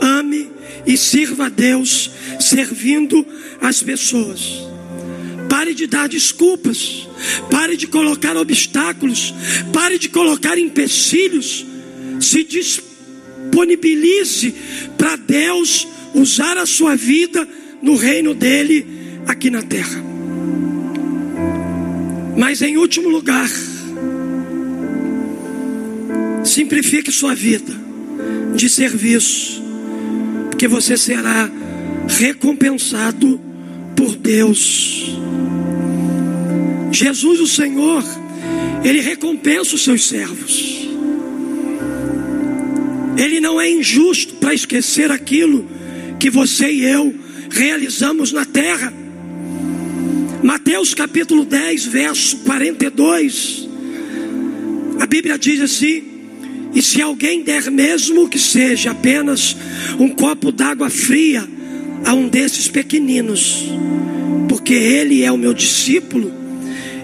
ame 0.00 0.50
e 0.86 0.96
sirva 0.96 1.46
a 1.46 1.48
Deus 1.48 2.10
servindo 2.40 3.26
as 3.60 3.82
pessoas. 3.82 4.68
Pare 5.48 5.74
de 5.74 5.86
dar 5.86 6.08
desculpas. 6.08 7.08
Pare 7.50 7.76
de 7.76 7.86
colocar 7.86 8.36
obstáculos. 8.36 9.34
Pare 9.72 9.98
de 9.98 10.08
colocar 10.08 10.58
empecilhos. 10.58 11.66
Se 12.20 12.44
disponibilize 12.44 14.54
para 14.96 15.16
Deus 15.16 15.88
usar 16.14 16.56
a 16.58 16.66
sua 16.66 16.94
vida 16.94 17.48
no 17.82 17.96
reino 17.96 18.34
dele 18.34 18.86
aqui 19.26 19.50
na 19.50 19.62
terra. 19.62 20.17
Mas 22.38 22.62
em 22.62 22.76
último 22.76 23.08
lugar, 23.08 23.50
simplifique 26.44 27.10
sua 27.10 27.34
vida 27.34 27.72
de 28.54 28.68
serviço, 28.68 29.60
porque 30.48 30.68
você 30.68 30.96
será 30.96 31.50
recompensado 32.06 33.40
por 33.96 34.14
Deus. 34.14 35.16
Jesus, 36.92 37.40
o 37.40 37.46
Senhor, 37.46 38.04
Ele 38.84 39.00
recompensa 39.00 39.74
os 39.74 39.82
seus 39.82 40.06
servos. 40.06 40.88
Ele 43.16 43.40
não 43.40 43.60
é 43.60 43.68
injusto 43.68 44.36
para 44.36 44.54
esquecer 44.54 45.10
aquilo 45.10 45.68
que 46.20 46.30
você 46.30 46.70
e 46.70 46.84
eu 46.84 47.12
realizamos 47.50 48.30
na 48.30 48.44
terra. 48.44 48.92
Mateus 50.48 50.94
capítulo 50.94 51.44
10, 51.44 51.84
verso 51.84 52.38
42. 52.38 53.68
A 54.98 55.04
Bíblia 55.04 55.38
diz 55.38 55.60
assim: 55.60 56.02
E 56.74 56.80
se 56.80 57.02
alguém 57.02 57.42
der 57.42 57.70
mesmo 57.70 58.26
que 58.30 58.38
seja 58.38 58.92
apenas 58.92 59.54
um 59.98 60.08
copo 60.08 60.50
d'água 60.50 60.88
fria 60.88 61.46
a 62.02 62.14
um 62.14 62.30
desses 62.30 62.66
pequeninos, 62.66 63.66
porque 64.48 64.72
ele 64.72 65.22
é 65.22 65.30
o 65.30 65.36
meu 65.36 65.52
discípulo, 65.52 66.32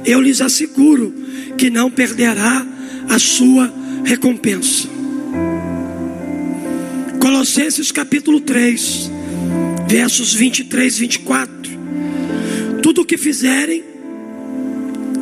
eu 0.06 0.22
lhes 0.22 0.40
asseguro 0.40 1.14
que 1.58 1.68
não 1.68 1.90
perderá 1.90 2.66
a 3.10 3.18
sua 3.18 3.70
recompensa. 4.06 4.88
Colossenses 7.20 7.92
capítulo 7.92 8.40
3, 8.40 9.10
versos 9.86 10.32
23 10.32 10.96
e 10.96 11.00
24. 11.00 11.73
Tudo 12.84 13.00
o 13.00 13.04
que 13.06 13.16
fizerem, 13.16 13.82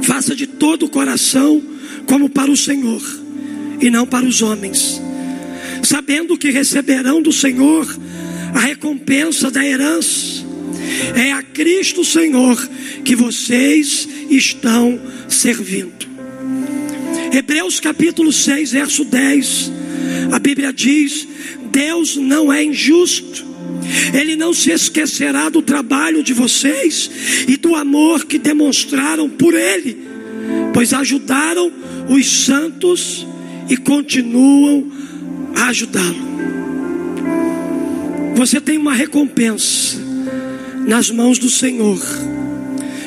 faça 0.02 0.34
de 0.34 0.48
todo 0.48 0.86
o 0.86 0.88
coração, 0.88 1.62
como 2.06 2.28
para 2.28 2.50
o 2.50 2.56
Senhor, 2.56 3.00
e 3.80 3.88
não 3.88 4.04
para 4.04 4.26
os 4.26 4.42
homens, 4.42 5.00
sabendo 5.80 6.36
que 6.36 6.50
receberão 6.50 7.22
do 7.22 7.32
Senhor 7.32 7.86
a 8.52 8.58
recompensa 8.58 9.48
da 9.48 9.64
herança. 9.64 10.44
É 11.14 11.30
a 11.30 11.40
Cristo 11.40 12.04
Senhor 12.04 12.68
que 13.04 13.14
vocês 13.14 14.08
estão 14.28 15.00
servindo. 15.28 16.04
Hebreus 17.32 17.78
capítulo 17.78 18.32
6, 18.32 18.72
verso 18.72 19.04
10. 19.04 19.70
A 20.32 20.40
Bíblia 20.40 20.72
diz: 20.72 21.28
Deus 21.70 22.16
não 22.16 22.52
é 22.52 22.64
injusto. 22.64 23.51
Ele 24.12 24.36
não 24.36 24.52
se 24.52 24.70
esquecerá 24.70 25.48
do 25.48 25.62
trabalho 25.62 26.22
de 26.22 26.32
vocês 26.32 27.10
e 27.48 27.56
do 27.56 27.74
amor 27.74 28.24
que 28.24 28.38
demonstraram 28.38 29.28
por 29.28 29.54
Ele, 29.54 29.96
pois 30.72 30.92
ajudaram 30.92 31.72
os 32.08 32.44
santos 32.44 33.26
e 33.68 33.76
continuam 33.76 34.90
a 35.56 35.66
ajudá-lo. 35.66 36.32
Você 38.34 38.60
tem 38.60 38.78
uma 38.78 38.94
recompensa 38.94 39.98
nas 40.86 41.10
mãos 41.10 41.38
do 41.38 41.48
Senhor 41.48 42.00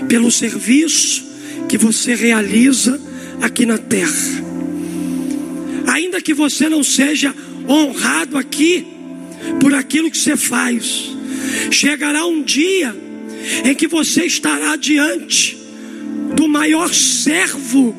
pelo 0.07 0.31
serviço 0.31 1.25
que 1.67 1.77
você 1.77 2.15
realiza 2.15 2.99
aqui 3.41 3.65
na 3.65 3.77
terra. 3.77 4.45
Ainda 5.87 6.21
que 6.21 6.33
você 6.33 6.69
não 6.69 6.83
seja 6.83 7.33
honrado 7.67 8.37
aqui 8.37 8.94
por 9.59 9.73
aquilo 9.73 10.11
que 10.11 10.17
você 10.17 10.35
faz, 10.35 11.15
chegará 11.71 12.25
um 12.25 12.41
dia 12.41 12.95
em 13.63 13.75
que 13.75 13.87
você 13.87 14.25
estará 14.25 14.75
diante 14.75 15.57
do 16.35 16.47
maior 16.47 16.93
servo 16.93 17.95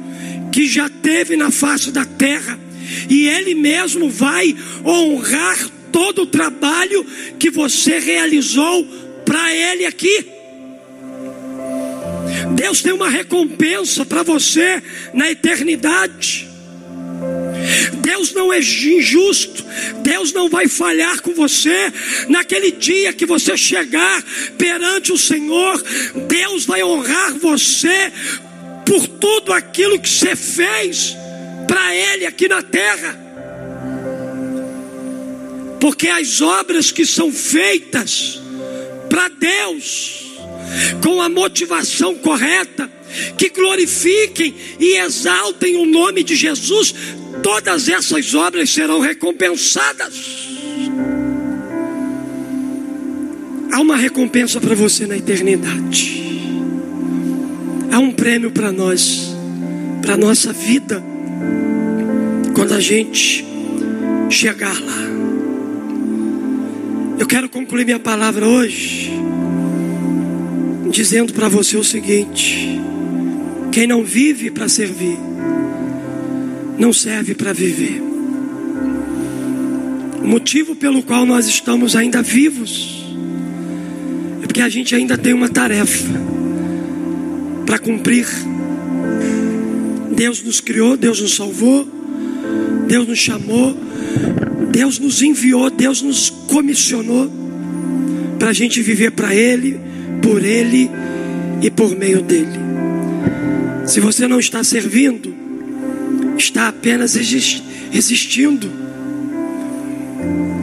que 0.53 0.67
já 0.67 0.89
teve 0.89 1.37
na 1.37 1.51
face 1.51 1.91
da 1.91 2.05
terra, 2.05 2.59
e 3.11 3.29
ele 3.29 3.55
mesmo 3.55 4.09
vai 4.09 4.57
honrar 4.85 5.59
todo 5.93 6.23
o 6.23 6.27
trabalho 6.27 7.05
que 7.39 7.51
você 7.51 7.99
realizou 7.99 8.87
para 9.25 9.55
ele 9.55 9.85
aqui. 9.85 10.27
Deus 12.55 12.81
tem 12.81 12.93
uma 12.93 13.11
recompensa 13.11 14.05
para 14.07 14.23
você 14.23 14.83
na 15.13 15.31
eternidade. 15.31 16.46
Deus 17.99 18.33
não 18.33 18.53
é 18.53 18.59
injusto, 18.59 19.65
Deus 20.03 20.33
não 20.33 20.49
vai 20.49 20.69
falhar 20.69 21.21
com 21.21 21.35
você. 21.35 21.93
Naquele 22.29 22.71
dia 22.73 23.13
que 23.13 23.27
você 23.27 23.57
chegar 23.57 24.23
perante 24.57 25.13
o 25.13 25.19
Senhor, 25.19 25.83
Deus 26.29 26.65
vai 26.65 26.83
honrar 26.83 27.35
você 27.35 28.13
por 28.85 29.07
tudo 29.07 29.53
aquilo 29.53 29.99
que 29.99 30.09
você 30.09 30.37
fez 30.37 31.17
para 31.67 31.95
Ele 31.95 32.27
aqui 32.27 32.49
na 32.49 32.63
terra. 32.63 33.27
Porque 35.81 36.09
as 36.09 36.41
obras 36.41 36.91
que 36.91 37.05
são 37.05 37.33
feitas 37.33 38.41
para 39.09 39.29
Deus, 39.29 40.25
com 41.03 41.21
a 41.21 41.29
motivação 41.29 42.15
correta, 42.15 42.91
que 43.37 43.49
glorifiquem 43.51 44.55
e 44.79 44.99
exaltem 44.99 45.77
o 45.77 45.87
nome 45.87 46.23
de 46.23 46.35
Jesus, 46.35 46.95
todas 47.43 47.89
essas 47.89 48.35
obras 48.35 48.71
serão 48.71 49.01
recompensadas. 49.01 50.47
Há 53.73 53.81
uma 53.81 53.97
recompensa 53.97 54.61
para 54.61 54.75
você 54.75 55.07
na 55.07 55.17
eternidade. 55.17 56.23
Há 57.91 57.99
um 57.99 58.13
prêmio 58.13 58.51
para 58.51 58.73
nós, 58.73 59.35
para 60.03 60.17
nossa 60.17 60.53
vida, 60.53 61.03
quando 62.55 62.73
a 62.73 62.81
gente 62.81 63.45
chegar 64.31 64.79
lá. 64.81 65.07
Eu 67.19 67.27
quero 67.27 67.49
concluir 67.49 67.85
minha 67.85 67.99
palavra 67.99 68.47
hoje 68.47 69.11
dizendo 70.91 71.33
para 71.33 71.49
você 71.49 71.77
o 71.77 71.85
seguinte: 71.85 72.81
quem 73.77 73.87
não 73.87 74.03
vive 74.03 74.51
para 74.51 74.71
servir, 74.71 75.19
não 76.79 76.95
serve 76.95 77.35
para 77.35 77.53
viver. 77.53 78.03
O 80.23 80.27
motivo 80.27 80.75
pelo 80.75 81.03
qual 81.03 81.27
nós 81.27 81.47
estamos 81.47 81.95
ainda 81.95 82.23
vivos 82.23 83.05
é 84.43 84.47
porque 84.47 84.63
a 84.63 84.69
gente 84.71 84.95
ainda 84.95 85.19
tem 85.19 85.35
uma 85.35 85.51
tarefa 85.51 86.09
para 87.67 87.79
cumprir. 87.79 88.27
Deus 90.11 90.43
nos 90.43 90.59
criou, 90.59 90.97
Deus 90.97 91.21
nos 91.21 91.35
salvou, 91.35 91.87
Deus 92.89 93.07
nos 93.07 93.19
chamou, 93.19 93.77
Deus 94.73 94.99
nos 94.99 95.21
enviou, 95.21 95.69
Deus 95.69 96.01
nos 96.01 96.31
comissionou 96.31 97.31
para 98.39 98.49
a 98.49 98.55
gente 98.55 98.81
viver 98.81 99.11
para 99.11 99.35
Ele, 99.35 99.79
por 100.23 100.43
Ele 100.43 100.91
e 101.61 101.71
por 101.71 101.95
meio 101.95 102.23
dele. 102.23 102.66
Se 103.87 104.01
você 104.01 104.27
não 104.27 104.41
está 104.41 104.65
servindo, 104.65 105.35
está 106.37 106.69
apenas 106.69 107.17
existindo, 107.93 108.71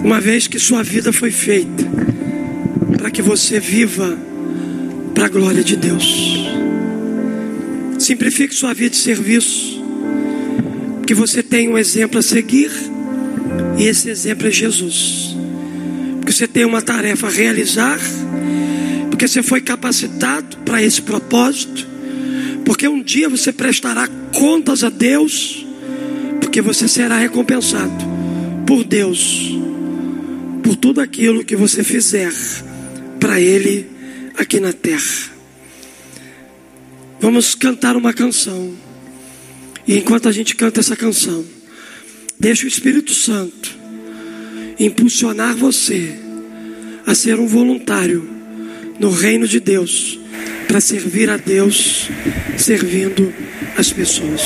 uma 0.03 0.19
vez 0.19 0.47
que 0.47 0.59
sua 0.59 0.83
vida 0.83 1.13
foi 1.13 1.31
feita 1.31 1.83
para 2.97 3.09
que 3.09 3.21
você 3.21 3.59
viva 3.59 4.17
para 5.15 5.25
a 5.25 5.29
glória 5.29 5.63
de 5.63 5.75
Deus. 5.77 6.47
Simplifique 7.97 8.53
sua 8.53 8.73
vida 8.73 8.89
de 8.89 8.97
serviço, 8.97 9.81
que 11.07 11.13
você 11.13 11.41
tenha 11.41 11.69
um 11.69 11.77
exemplo 11.77 12.19
a 12.19 12.21
seguir, 12.21 12.71
e 13.77 13.85
esse 13.85 14.09
exemplo 14.09 14.47
é 14.47 14.51
Jesus. 14.51 15.35
Porque 16.17 16.33
você 16.33 16.47
tem 16.47 16.65
uma 16.65 16.81
tarefa 16.81 17.27
a 17.27 17.29
realizar, 17.29 17.99
porque 19.09 19.27
você 19.27 19.41
foi 19.41 19.61
capacitado 19.61 20.57
para 20.65 20.83
esse 20.83 21.01
propósito, 21.01 21.92
porque 22.65 22.87
um 22.87 23.01
dia 23.01 23.29
você 23.29 23.51
prestará 23.51 24.07
contas 24.33 24.83
a 24.83 24.89
Deus, 24.89 25.65
porque 26.39 26.61
você 26.61 26.87
será 26.87 27.17
recompensado 27.17 27.93
por 28.65 28.83
Deus, 28.83 29.57
por 30.63 30.75
tudo 30.75 31.01
aquilo 31.01 31.43
que 31.43 31.55
você 31.55 31.83
fizer 31.83 32.31
para 33.19 33.39
Ele 33.39 33.89
aqui 34.37 34.59
na 34.59 34.73
terra. 34.73 35.31
Vamos 37.19 37.55
cantar 37.55 37.95
uma 37.95 38.13
canção. 38.13 38.73
E 39.87 39.97
enquanto 39.97 40.27
a 40.27 40.31
gente 40.31 40.55
canta 40.55 40.79
essa 40.79 40.95
canção, 40.95 41.43
deixa 42.39 42.65
o 42.65 42.67
Espírito 42.67 43.13
Santo 43.13 43.77
impulsionar 44.79 45.55
você 45.55 46.17
a 47.05 47.13
ser 47.13 47.39
um 47.39 47.47
voluntário 47.47 48.27
no 48.99 49.09
reino 49.09 49.47
de 49.47 49.59
Deus, 49.59 50.19
para 50.67 50.81
servir 50.81 51.29
a 51.29 51.37
Deus, 51.37 52.09
servindo 52.57 53.33
as 53.77 53.91
pessoas. 53.91 54.41